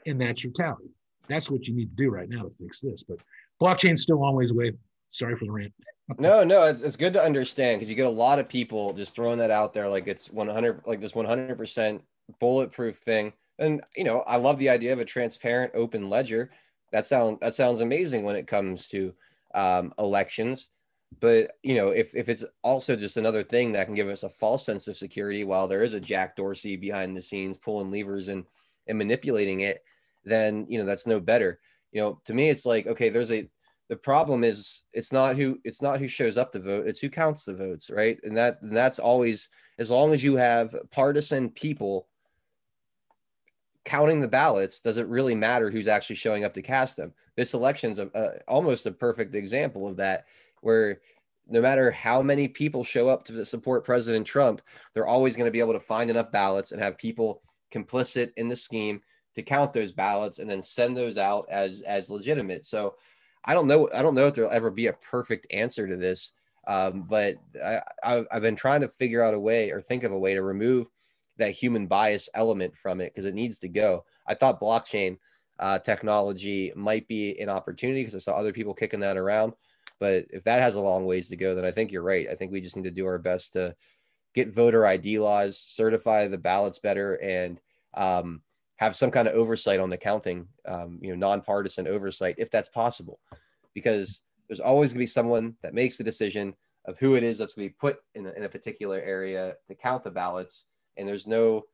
[0.06, 0.90] and that's your tally.
[1.28, 3.02] That's what you need to do right now to fix this.
[3.02, 3.18] But
[3.60, 4.72] blockchain's still a long ways away.
[5.08, 5.72] Sorry for the rant.
[6.18, 9.14] no, no, it's, it's good to understand because you get a lot of people just
[9.14, 12.00] throwing that out there like it's 100, like this 100%
[12.38, 13.32] bulletproof thing.
[13.58, 16.50] And you know, I love the idea of a transparent, open ledger.
[16.92, 19.14] That sounds that sounds amazing when it comes to
[19.54, 20.68] um, elections
[21.20, 24.28] but you know if, if it's also just another thing that can give us a
[24.28, 28.28] false sense of security while there is a jack dorsey behind the scenes pulling levers
[28.28, 28.44] and
[28.88, 29.82] and manipulating it
[30.24, 31.60] then you know that's no better
[31.92, 33.48] you know to me it's like okay there's a
[33.88, 37.08] the problem is it's not who it's not who shows up to vote it's who
[37.08, 41.48] counts the votes right and that and that's always as long as you have partisan
[41.50, 42.08] people
[43.86, 47.14] counting the ballots does it really matter who's actually showing up to cast them.
[47.36, 50.26] This election's a, a, almost a perfect example of that,
[50.60, 51.00] where
[51.46, 54.60] no matter how many people show up to support President Trump,
[54.92, 58.48] they're always going to be able to find enough ballots and have people complicit in
[58.48, 59.00] the scheme
[59.36, 62.66] to count those ballots and then send those out as as legitimate.
[62.66, 62.96] So
[63.46, 63.88] I don't know.
[63.94, 66.32] I don't know if there'll ever be a perfect answer to this,
[66.66, 70.18] um, but I, I've been trying to figure out a way or think of a
[70.18, 70.88] way to remove
[71.38, 74.04] that human bias element from it because it needs to go.
[74.26, 75.18] I thought blockchain
[75.58, 79.52] uh, technology might be an opportunity because I saw other people kicking that around.
[79.98, 82.28] But if that has a long ways to go, then I think you're right.
[82.28, 83.74] I think we just need to do our best to
[84.34, 87.58] get voter ID laws, certify the ballots better, and
[87.94, 88.42] um,
[88.76, 92.68] have some kind of oversight on the counting, um, you know, nonpartisan oversight if that's
[92.68, 93.18] possible,
[93.74, 96.54] because there's always going to be someone that makes the decision
[96.86, 99.54] of who it is that's going to be put in a, in a particular area
[99.68, 100.66] to count the ballots,
[100.96, 101.64] and there's no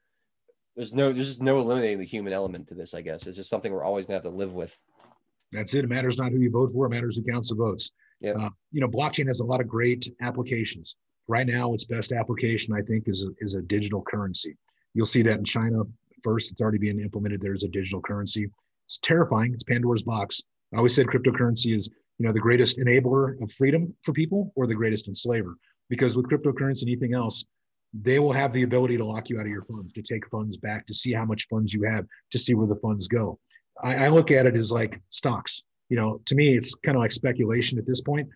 [0.76, 3.26] there's no there's just no eliminating the human element to this i guess.
[3.26, 4.80] It's just something we're always going to have to live with.
[5.53, 5.84] That's it.
[5.84, 7.90] It matters not who you vote for it matters who counts the votes.
[8.20, 8.32] Yeah.
[8.32, 10.96] Uh, you know blockchain has a lot of great applications.
[11.28, 14.57] Right now its best application i think is a, is a digital currency.
[14.94, 15.82] You'll see that in china
[16.23, 18.49] first it's already being implemented there's a digital currency
[18.87, 20.43] it's terrifying it's pandora's box
[20.75, 24.66] i always said cryptocurrency is you know the greatest enabler of freedom for people or
[24.66, 25.57] the greatest enslaver
[25.89, 27.45] because with cryptocurrency and anything else
[27.93, 30.57] they will have the ability to lock you out of your funds, to take funds
[30.57, 33.39] back, to see how much funds you have, to see where the funds go.
[33.83, 35.62] I, I look at it as like stocks.
[35.89, 38.29] You know, to me, it's kind of like speculation at this point.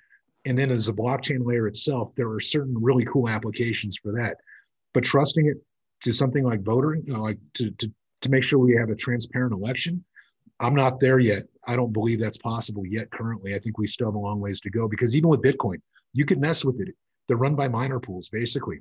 [0.44, 4.36] And then as a blockchain layer itself, there are certain really cool applications for that.
[4.92, 5.56] But trusting it
[6.02, 7.90] to something like voting, you know, like to, to,
[8.22, 10.04] to make sure we have a transparent election,
[10.60, 11.44] I'm not there yet.
[11.66, 13.54] I don't believe that's possible yet currently.
[13.54, 15.80] I think we still have a long ways to go because even with Bitcoin,
[16.12, 16.94] you could mess with it.
[17.28, 18.80] They're run by miner pools, basically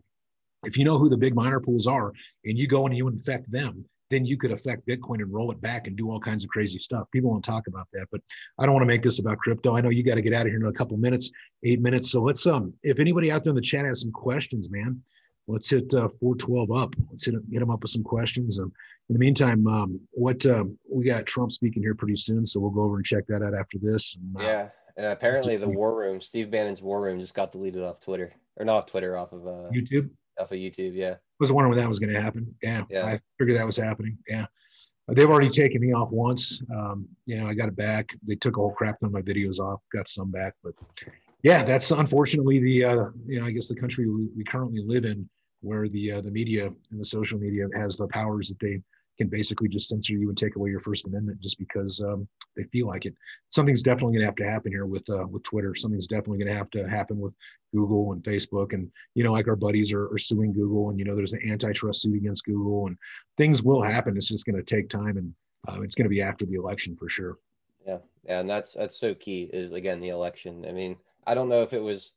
[0.65, 2.11] if you know who the big miner pools are
[2.43, 5.59] and you go and you infect them, then you could affect Bitcoin and roll it
[5.61, 7.07] back and do all kinds of crazy stuff.
[7.11, 8.21] People won't talk about that, but
[8.59, 9.75] I don't want to make this about crypto.
[9.75, 11.31] I know you got to get out of here in a couple minutes,
[11.63, 12.11] eight minutes.
[12.11, 15.01] So let's um, if anybody out there in the chat has some questions, man,
[15.47, 16.95] let's hit uh, 412 up.
[17.11, 18.59] Let's hit, hit them up with some questions.
[18.59, 18.71] Um,
[19.09, 22.71] in the meantime, um, what um, we got Trump speaking here pretty soon, so we'll
[22.71, 24.15] go over and check that out after this.
[24.15, 27.83] And, uh, yeah, and apparently the War Room, Steve Bannon's War Room, just got deleted
[27.83, 30.95] off Twitter or not off Twitter, off of uh, YouTube off of YouTube.
[30.95, 31.11] Yeah.
[31.11, 32.53] I was wondering when that was going to happen.
[32.61, 33.05] Yeah, yeah.
[33.05, 34.17] I figured that was happening.
[34.27, 34.45] Yeah.
[35.07, 36.61] They've already taken me off once.
[36.73, 38.15] Um, you know, I got it back.
[38.27, 40.73] They took a whole crap ton of my videos off, got some back, but
[41.43, 45.05] yeah, that's unfortunately the, uh, you know, I guess the country we, we currently live
[45.05, 45.29] in
[45.65, 48.81] where the, uh, the media and the social media has the powers that they
[49.17, 52.63] can basically just censor you and take away your First Amendment just because um, they
[52.63, 53.15] feel like it.
[53.49, 55.73] Something's definitely going to have to happen here with uh, with Twitter.
[55.75, 57.35] Something's definitely going to have to happen with
[57.73, 58.73] Google and Facebook.
[58.73, 61.49] And you know, like our buddies are, are suing Google, and you know, there's an
[61.49, 62.97] antitrust suit against Google, and
[63.37, 64.17] things will happen.
[64.17, 65.33] It's just going to take time, and
[65.67, 67.37] uh, it's going to be after the election for sure.
[67.87, 69.49] Yeah, yeah, and that's that's so key.
[69.53, 70.65] Is again the election.
[70.67, 72.11] I mean, I don't know if it was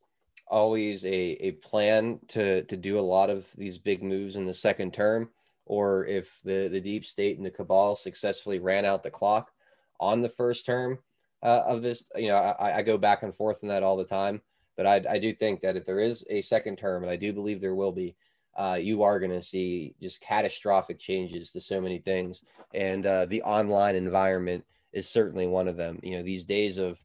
[0.50, 4.54] always a, a plan to to do a lot of these big moves in the
[4.54, 5.30] second term
[5.68, 9.52] or if the, the deep state and the cabal successfully ran out the clock
[10.00, 10.98] on the first term
[11.42, 12.04] uh, of this.
[12.16, 14.40] You know, I, I, go back and forth on that all the time,
[14.76, 17.32] but I, I, do think that if there is a second term, and I do
[17.32, 18.16] believe there will be,
[18.56, 22.42] uh, you are going to see just catastrophic changes to so many things.
[22.74, 26.00] And uh, the online environment is certainly one of them.
[26.02, 26.98] You know, these days of,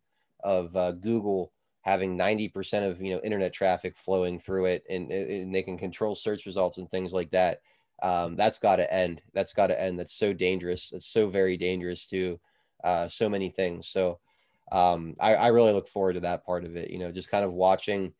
[0.43, 1.51] of uh, Google
[1.83, 6.15] having 90% of, you know, internet traffic flowing through it and, and they can control
[6.15, 7.61] search results and things like that
[8.03, 9.21] um, that's got to end.
[9.33, 9.97] That's got to end.
[9.97, 10.91] That's so dangerous.
[10.93, 12.39] It's so very dangerous to
[12.83, 13.87] uh, so many things.
[13.87, 14.19] So
[14.71, 16.91] um, I, I really look forward to that part of it.
[16.91, 18.11] You know, just kind of watching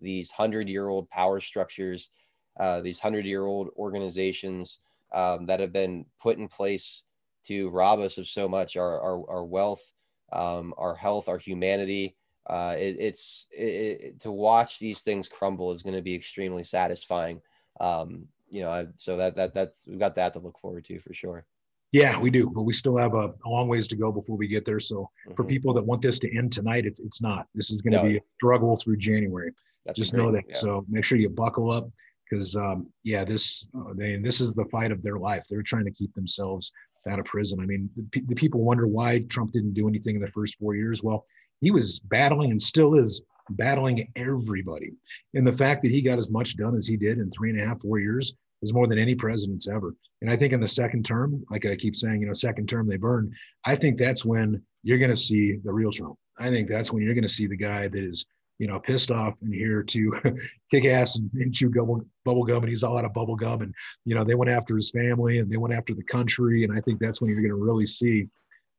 [0.00, 2.10] these hundred year old power structures,
[2.58, 4.78] uh, these hundred year old organizations
[5.12, 7.02] um, that have been put in place
[7.46, 9.92] to rob us of so much our, our, our wealth,
[10.32, 12.14] um, our health, our humanity.
[12.50, 17.40] Uh, it, it's it, to watch these things crumble is going to be extremely satisfying.
[17.80, 20.98] Um, you know, I, so that that that's we've got that to look forward to
[20.98, 21.46] for sure.
[21.92, 24.48] Yeah, we do, but we still have a, a long ways to go before we
[24.48, 24.80] get there.
[24.80, 25.34] So mm-hmm.
[25.34, 27.46] for people that want this to end tonight, it's it's not.
[27.54, 28.08] This is going to no.
[28.08, 29.52] be a struggle through January.
[29.94, 30.44] Just great, know that.
[30.48, 30.56] Yeah.
[30.56, 31.88] So make sure you buckle up
[32.28, 35.44] because um, yeah, this uh, they, this is the fight of their life.
[35.48, 36.72] They're trying to keep themselves
[37.08, 37.60] out of prison.
[37.60, 40.74] I mean, the, the people wonder why Trump didn't do anything in the first four
[40.74, 41.02] years.
[41.02, 41.24] Well,
[41.60, 44.92] he was battling and still is battling everybody.
[45.34, 47.60] And the fact that he got as much done as he did in three and
[47.60, 49.94] a half, four years is more than any president's ever.
[50.22, 52.86] And I think in the second term, like I keep saying, you know, second term
[52.86, 53.32] they burn.
[53.64, 56.16] I think that's when you're going to see the real Trump.
[56.38, 58.26] I think that's when you're going to see the guy that is
[58.60, 60.12] you know, pissed off and here to
[60.70, 62.62] kick ass and, and chew bubble, bubble gum.
[62.62, 63.62] And he's all out of bubble gum.
[63.62, 66.62] And, you know, they went after his family and they went after the country.
[66.62, 68.28] And I think that's when you're going to really see,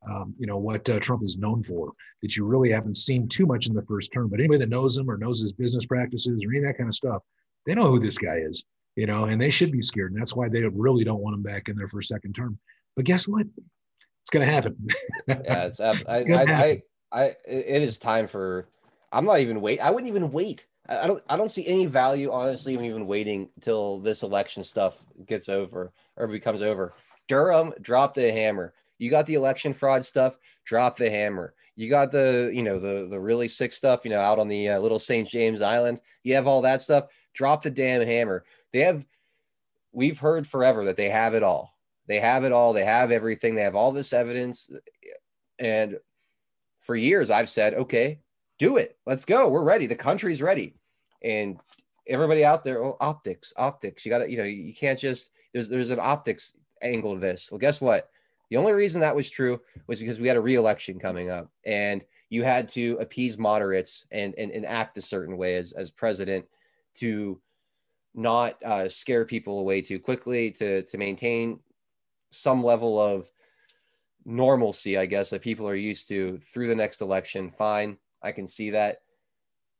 [0.08, 1.92] um, you know, what uh, Trump is known for,
[2.22, 4.28] that you really haven't seen too much in the first term.
[4.28, 6.88] But anybody that knows him or knows his business practices or any of that kind
[6.88, 7.22] of stuff,
[7.66, 8.64] they know who this guy is,
[8.96, 10.12] you know, and they should be scared.
[10.12, 12.58] And that's why they really don't want him back in there for a second term.
[12.96, 13.46] But guess what?
[14.22, 14.76] It's going to happen.
[15.26, 16.82] yeah, it's, I, I, I,
[17.12, 18.68] I, it is time for
[19.12, 19.80] I'm not even wait.
[19.80, 20.66] I wouldn't even wait.
[20.88, 21.22] I don't.
[21.28, 25.92] I don't see any value, honestly, in even waiting till this election stuff gets over
[26.16, 26.94] or becomes over.
[27.28, 28.74] Durham dropped the hammer.
[28.98, 30.38] You got the election fraud stuff.
[30.64, 31.54] Drop the hammer.
[31.76, 34.00] You got the you know the the really sick stuff.
[34.04, 35.28] You know out on the uh, little St.
[35.28, 36.00] James Island.
[36.22, 37.06] You have all that stuff.
[37.34, 38.44] Drop the damn hammer.
[38.72, 39.06] They have.
[39.92, 41.76] We've heard forever that they have it all.
[42.06, 42.72] They have it all.
[42.72, 43.54] They have everything.
[43.54, 44.70] They have all this evidence,
[45.58, 45.98] and
[46.82, 48.20] for years I've said, okay,
[48.58, 48.98] do it.
[49.06, 49.48] Let's go.
[49.48, 49.86] We're ready.
[49.86, 50.74] The country's ready.
[51.22, 51.58] And
[52.06, 54.04] everybody out there, oh, optics, optics.
[54.04, 57.50] You got to, you know, you can't just, there's, there's an optics angle to this.
[57.50, 58.10] Well, guess what?
[58.52, 62.04] The only reason that was true was because we had a re-election coming up and
[62.28, 66.44] you had to appease moderates and, and, and act a certain way as, as president
[66.96, 67.40] to
[68.14, 71.60] not uh, scare people away too quickly, to, to maintain
[72.30, 73.30] some level of
[74.26, 77.50] normalcy, I guess, that people are used to through the next election.
[77.50, 77.96] Fine.
[78.22, 78.98] I can see that.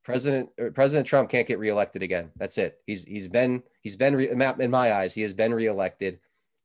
[0.02, 2.30] President President Trump can't get reelected again.
[2.36, 2.80] That's it.
[2.86, 6.20] He's he's been he's been re, in my eyes he has been reelected.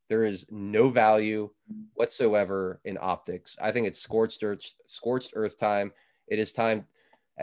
[0.09, 1.49] There is no value
[1.95, 3.57] whatsoever in optics.
[3.61, 5.91] I think it's scorched earth scorched earth time.
[6.27, 6.85] It is time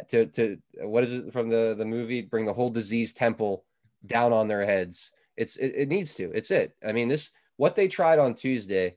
[0.09, 2.23] to to what is it from the the movie?
[2.23, 3.65] Bring the whole disease temple
[4.07, 5.11] down on their heads.
[5.37, 6.31] It's it, it needs to.
[6.33, 6.75] It's it.
[6.87, 8.97] I mean this what they tried on Tuesday.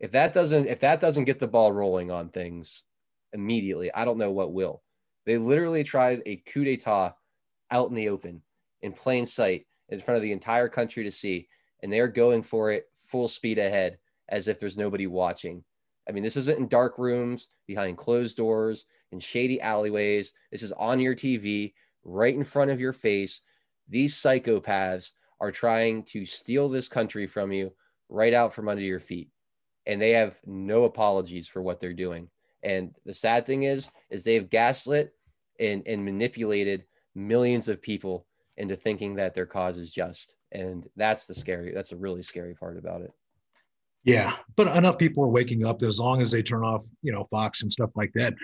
[0.00, 2.84] If that doesn't if that doesn't get the ball rolling on things,
[3.32, 3.92] immediately.
[3.94, 4.82] I don't know what will.
[5.24, 7.14] They literally tried a coup d'etat
[7.70, 8.42] out in the open,
[8.82, 11.48] in plain sight, in front of the entire country to see,
[11.82, 13.98] and they're going for it full speed ahead
[14.28, 15.64] as if there's nobody watching.
[16.08, 20.32] I mean, this isn't in dark rooms, behind closed doors, in shady alleyways.
[20.52, 23.42] This is on your TV, right in front of your face.
[23.88, 27.72] These psychopaths are trying to steal this country from you
[28.08, 29.30] right out from under your feet.
[29.86, 32.28] And they have no apologies for what they're doing.
[32.62, 35.12] And the sad thing is, is they've gaslit
[35.60, 36.84] and, and manipulated
[37.14, 40.34] millions of people into thinking that their cause is just.
[40.52, 43.12] And that's the scary, that's a really scary part about it.
[44.04, 44.34] Yeah.
[44.56, 47.62] But enough people are waking up as long as they turn off, you know, Fox
[47.62, 48.34] and stuff like that.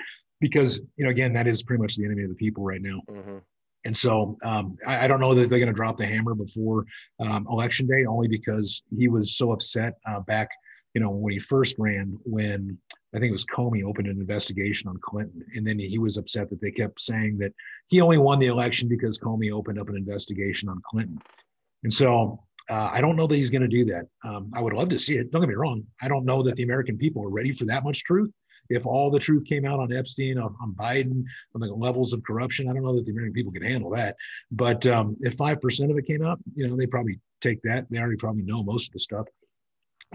[0.40, 3.00] Because, you know, again, that is pretty much the enemy of the people right now.
[3.08, 3.38] Mm-hmm.
[3.86, 6.86] And so um, I, I, don't know that they're going to drop the hammer before
[7.20, 10.48] um, election day, only because he was so upset uh, back,
[10.94, 12.78] you know, when he first ran, when
[13.14, 16.50] I think it was Comey opened an investigation on Clinton, and then he was upset
[16.50, 17.52] that they kept saying that
[17.88, 21.18] he only won the election because Comey opened up an investigation on Clinton.
[21.84, 24.06] And so uh, I don't know that he's going to do that.
[24.24, 25.30] Um, I would love to see it.
[25.30, 25.84] Don't get me wrong.
[26.02, 28.30] I don't know that the American people are ready for that much truth.
[28.70, 31.22] If all the truth came out on Epstein, on, on Biden,
[31.54, 34.16] on the levels of corruption, I don't know that the American people could handle that.
[34.50, 37.84] But um, if five percent of it came out, you know, they probably take that.
[37.90, 39.26] They already probably know most of the stuff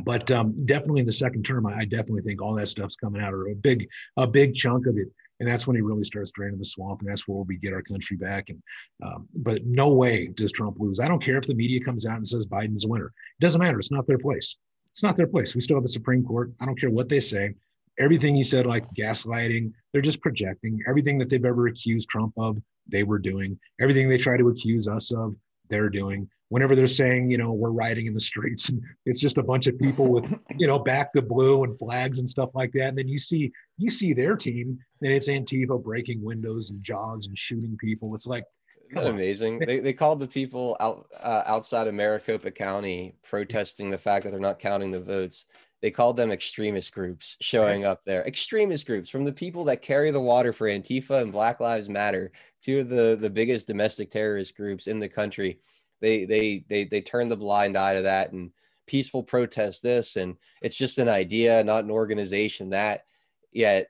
[0.04, 3.22] but um, definitely in the second term, I, I, definitely think all that stuff's coming
[3.22, 5.08] out, or a big, a big chunk of it,
[5.40, 7.82] and that's when he really starts draining the swamp, and that's where we get our
[7.82, 8.50] country back.
[8.50, 8.62] And
[9.04, 11.00] um, but no way does Trump lose.
[11.00, 13.08] I don't care if the media comes out and says Biden's a winner.
[13.08, 13.80] It doesn't matter.
[13.80, 14.56] It's not their place.
[14.92, 15.56] It's not their place.
[15.56, 16.52] We still have the Supreme Court.
[16.60, 17.54] I don't care what they say.
[18.00, 20.80] Everything he said, like gaslighting, they're just projecting.
[20.88, 23.60] Everything that they've ever accused Trump of, they were doing.
[23.80, 25.36] Everything they try to accuse us of,
[25.70, 29.38] they're doing whenever they're saying, you know, we're riding in the streets and it's just
[29.38, 30.26] a bunch of people with,
[30.58, 32.90] you know, back the blue and flags and stuff like that.
[32.90, 37.28] And then you see, you see their team and it's Antifa breaking windows and jaws
[37.28, 38.14] and shooting people.
[38.16, 38.44] It's like,
[38.90, 39.60] Isn't that amazing?
[39.60, 44.32] They, they called the people out uh, outside of Maricopa County protesting the fact that
[44.32, 45.46] they're not counting the votes.
[45.82, 48.28] They called them extremist groups showing up there.
[48.28, 52.34] Extremist groups from the people that carry the water for Antifa and Black Lives Matter,
[52.62, 55.62] two of the, the biggest domestic terrorist groups in the country
[56.02, 58.52] they they they they turn the blind eye to that and
[58.88, 60.16] peaceful protest this.
[60.16, 63.06] And it's just an idea not an organization that
[63.52, 63.90] yet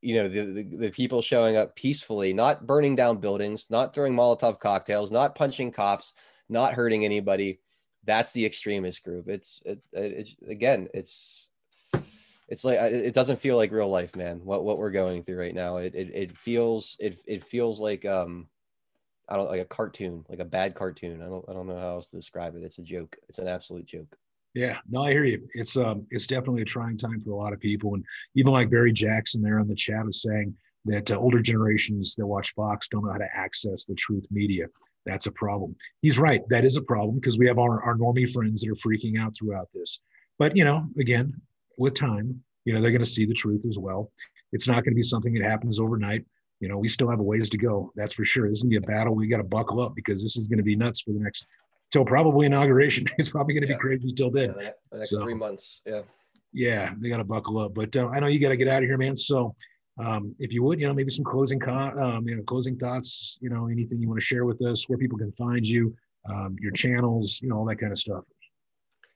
[0.00, 4.14] you know the, the, the people showing up peacefully not burning down buildings not throwing
[4.14, 6.12] molotov cocktails not punching cops
[6.48, 7.60] not hurting anybody.
[8.04, 9.28] That's the extremist group.
[9.28, 11.48] It's it, it, again it's
[12.48, 15.54] it's like it doesn't feel like real life man what what we're going through right
[15.54, 15.76] now.
[15.76, 18.48] It it, it feels it, it feels like um
[19.32, 21.22] I don't like a cartoon, like a bad cartoon.
[21.22, 22.62] I don't I don't know how else to describe it.
[22.62, 23.16] It's a joke.
[23.28, 24.14] It's an absolute joke.
[24.54, 25.48] Yeah, no, I hear you.
[25.54, 27.94] It's um it's definitely a trying time for a lot of people.
[27.94, 28.04] And
[28.34, 30.54] even like Barry Jackson there on the chat is saying,
[30.84, 34.66] that uh, older generations that watch Fox don't know how to access the truth media.
[35.06, 35.76] That's a problem.
[36.00, 36.42] He's right.
[36.48, 39.34] That is a problem because we have our, our normie friends that are freaking out
[39.36, 40.00] throughout this.
[40.38, 41.40] But, you know, again,
[41.78, 44.10] with time, you know, they're going to see the truth as well.
[44.52, 46.24] It's not going to be something that happens overnight.
[46.62, 47.92] You know, we still have a ways to go.
[47.96, 48.48] That's for sure.
[48.48, 49.16] This is going to be a battle.
[49.16, 51.44] We got to buckle up because this is going to be nuts for the next,
[51.90, 53.04] till probably inauguration.
[53.18, 53.74] It's probably going to yeah.
[53.74, 54.54] be crazy till then.
[54.60, 55.82] Yeah, the next so, three months.
[55.84, 56.02] Yeah.
[56.52, 57.74] Yeah, they got to buckle up.
[57.74, 59.16] But uh, I know you got to get out of here, man.
[59.16, 59.56] So
[59.98, 63.38] um, if you would, you know, maybe some closing, con- um, you know, closing thoughts,
[63.40, 65.96] you know, anything you want to share with us, where people can find you,
[66.30, 68.22] um, your channels, you know, all that kind of stuff.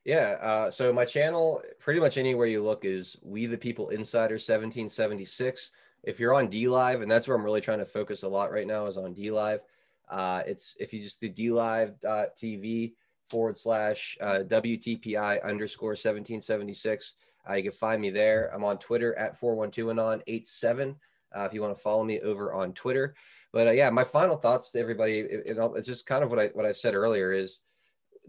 [0.05, 0.37] Yeah.
[0.43, 5.71] Uh, so my channel, pretty much anywhere you look, is We the People Insider 1776.
[6.07, 8.67] If you're on DLive, and that's where I'm really trying to focus a lot right
[8.67, 9.61] now, is on DLive.
[10.09, 12.95] Uh, it's if you just do DLive.tv
[13.29, 17.15] forward slash uh, WTPI underscore 1776
[17.49, 18.51] uh, you can find me there.
[18.53, 20.97] I'm on Twitter at 412anon87
[21.35, 23.15] uh, if you want to follow me over on Twitter.
[23.53, 26.39] But uh, yeah, my final thoughts to everybody, it, it, it's just kind of what
[26.39, 27.61] I what I said earlier is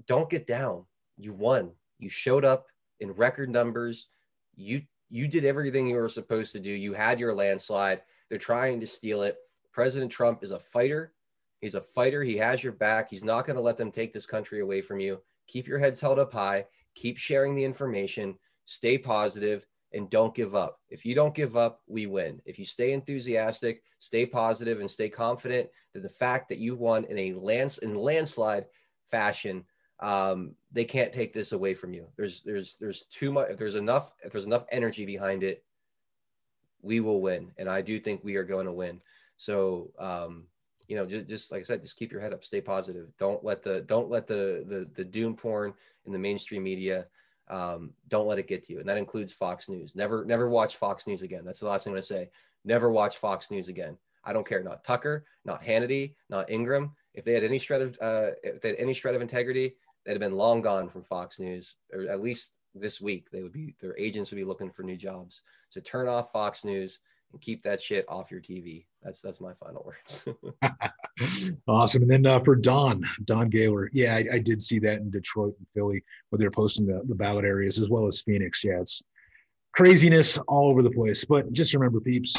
[0.06, 0.86] don't get down.
[1.18, 1.72] You won.
[2.00, 2.68] You showed up
[3.00, 4.08] in record numbers.
[4.56, 6.72] You you did everything you were supposed to do.
[6.72, 8.02] You had your landslide.
[8.30, 9.38] They're trying to steal it.
[9.72, 11.14] President Trump is a fighter.
[11.62, 12.24] He's a fighter.
[12.24, 13.10] He has your back.
[13.10, 15.22] He's not going to let them take this country away from you.
[15.48, 16.66] Keep your heads held up high.
[16.96, 18.38] Keep sharing the information
[18.68, 20.80] stay positive, and don't give up.
[20.90, 22.42] If you don't give up, we win.
[22.46, 27.06] If you stay enthusiastic, stay positive, and stay confident that the fact that you won
[27.06, 28.66] in a lands in landslide
[29.10, 29.64] fashion,
[30.00, 32.08] um, they can't take this away from you.
[32.18, 33.50] There's there's there's too much.
[33.50, 35.64] If there's enough if there's enough energy behind it,
[36.82, 39.00] we will win, and I do think we are going to win.
[39.38, 40.46] So um,
[40.88, 43.10] you know, just, just like I said, just keep your head up, stay positive.
[43.18, 45.74] Don't let the don't let the the, the doom porn
[46.06, 47.08] in the mainstream media
[47.50, 48.80] um, don't let it get to you.
[48.80, 49.96] And that includes Fox News.
[49.96, 51.44] Never, never watch Fox News again.
[51.46, 52.30] That's the last thing I'm to say.
[52.66, 53.98] Never watch Fox News again.
[54.24, 54.62] I don't care.
[54.62, 56.92] Not Tucker, not Hannity, not Ingraham.
[57.14, 59.76] If they had any shred of, uh, if they had any shred of integrity,
[60.08, 63.30] they'd have been long gone from Fox News, or at least this week.
[63.30, 65.42] They would be, their agents would be looking for new jobs.
[65.70, 67.00] So turn off Fox News
[67.34, 68.86] and keep that shit off your TV.
[69.04, 70.24] That's that's my final words.
[71.68, 72.04] awesome.
[72.04, 75.56] And then uh, for Don, Don Gaylor, yeah, I, I, did see that in Detroit
[75.58, 78.64] and Philly where they're posting the, the ballot areas as well as Phoenix.
[78.64, 79.04] Yeah, it's
[79.74, 81.26] craziness all over the place.
[81.26, 82.34] But just remember, peeps,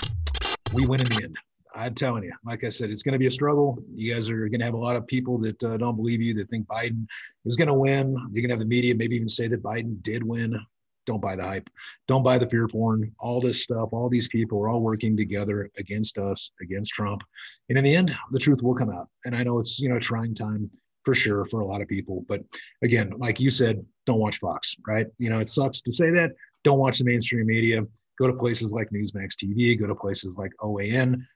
[0.73, 1.37] we win in the end.
[1.79, 3.81] I'm telling you, like I said, it's going to be a struggle.
[3.95, 6.35] You guys are going to have a lot of people that uh, don't believe you,
[6.35, 7.07] that think Biden
[7.45, 8.11] is going to win.
[8.33, 10.59] You're going to have the media maybe even say that Biden did win.
[11.07, 11.71] Don't buy the hype.
[12.09, 13.13] Don't buy the fear porn.
[13.19, 17.23] All this stuff all these people are all working together against us against trump.
[17.71, 19.09] And in the end the truth will come out.
[19.25, 20.71] And i know it's you know a trying time
[21.07, 22.27] for sure for a lot of people.
[22.29, 22.43] But
[22.83, 25.07] again like you said don't watch fox right?
[25.17, 26.33] You know it sucks to say that.
[26.63, 27.87] Don't watch the mainstream media.
[28.19, 31.27] Go to places like newsmax tv go to places like oan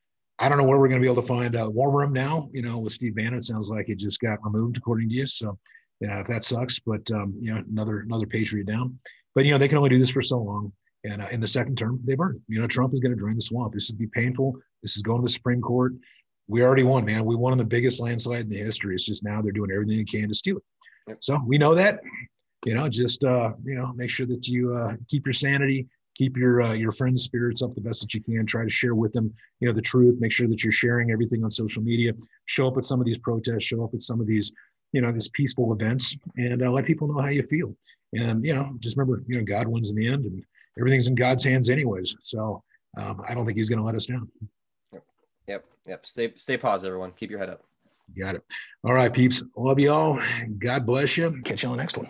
[0.43, 2.49] I don't know where we're going to be able to find a war room now.
[2.53, 5.27] You know, with Steve Bannon, it sounds like it just got removed, according to you.
[5.27, 5.57] So,
[6.01, 8.99] yeah, if that sucks, but um, you know, another another patriot down.
[9.37, 10.73] But you know, they can only do this for so long.
[11.05, 12.43] And uh, in the second term, they burn.
[12.49, 13.73] You know, Trump is going to drain the swamp.
[13.73, 14.57] This is be painful.
[14.83, 15.93] This is going to the Supreme Court.
[16.49, 17.25] We already won, man.
[17.25, 18.97] We won on the biggest landslide in the history.
[18.97, 20.65] It's just now they're doing everything they can to steal it.
[21.07, 21.19] Yep.
[21.21, 22.01] So we know that.
[22.67, 26.37] You know, just uh, you know, make sure that you uh, keep your sanity, keep
[26.37, 28.47] your uh, your friends' spirits up the best that you can.
[28.47, 30.21] Try to share with them, you know, the truth.
[30.21, 32.13] Make sure that you're sharing everything on social media.
[32.47, 33.65] Show up at some of these protests.
[33.65, 34.53] Show up at some of these,
[34.93, 37.75] you know, these peaceful events, and uh, let people know how you feel.
[38.15, 40.45] And, you know, just remember, you know, God wins in the end and
[40.79, 42.15] everything's in God's hands anyways.
[42.23, 42.63] So
[42.99, 44.31] um, I don't think he's going to let us down.
[44.93, 45.05] Yep.
[45.49, 45.65] Yep.
[45.87, 46.07] Yep.
[46.07, 47.13] Stay, stay positive, everyone.
[47.13, 47.65] Keep your head up.
[48.19, 48.45] Got it.
[48.85, 49.43] All right, peeps.
[49.57, 50.21] Love you all.
[50.59, 51.41] God bless you.
[51.45, 52.09] Catch you on the next one.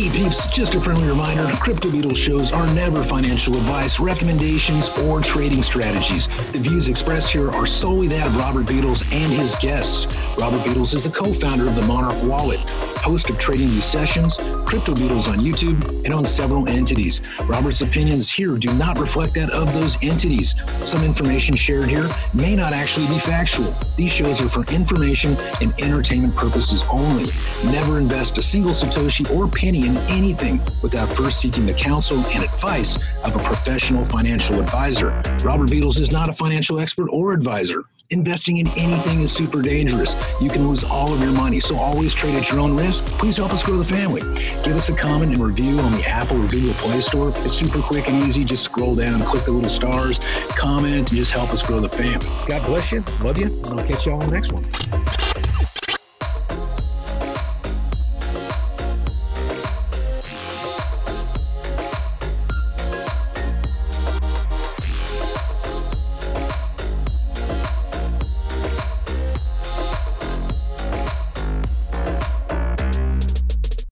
[0.00, 5.20] Hey peeps, just a friendly reminder, Crypto Beadle shows are never financial advice, recommendations, or
[5.20, 6.26] trading strategies.
[6.52, 10.06] The views expressed here are solely that of Robert Beadles and his guests.
[10.38, 12.60] Robert Beadles is the co-founder of the Monarch Wallet,
[12.96, 17.20] host of Trading View Sessions, Crypto Beadles on YouTube, and on several entities.
[17.44, 20.54] Robert's opinions here do not reflect that of those entities.
[20.80, 23.76] Some information shared here may not actually be factual.
[23.98, 27.30] These shows are for information and entertainment purposes only.
[27.70, 32.44] Never invest a single Satoshi or penny in anything without first seeking the counsel and
[32.44, 35.10] advice of a professional financial advisor.
[35.44, 37.84] Robert Beadles is not a financial expert or advisor.
[38.10, 40.16] Investing in anything is super dangerous.
[40.40, 43.06] You can lose all of your money, so always trade at your own risk.
[43.06, 44.20] Please help us grow the family.
[44.64, 47.32] Give us a comment and review on the Apple or Google Play Store.
[47.36, 48.44] It's super quick and easy.
[48.44, 50.18] Just scroll down, click the little stars,
[50.48, 52.26] comment, and just help us grow the family.
[52.48, 53.04] God bless you.
[53.22, 53.46] Love you.
[53.46, 55.19] And I'll catch you all on the next one.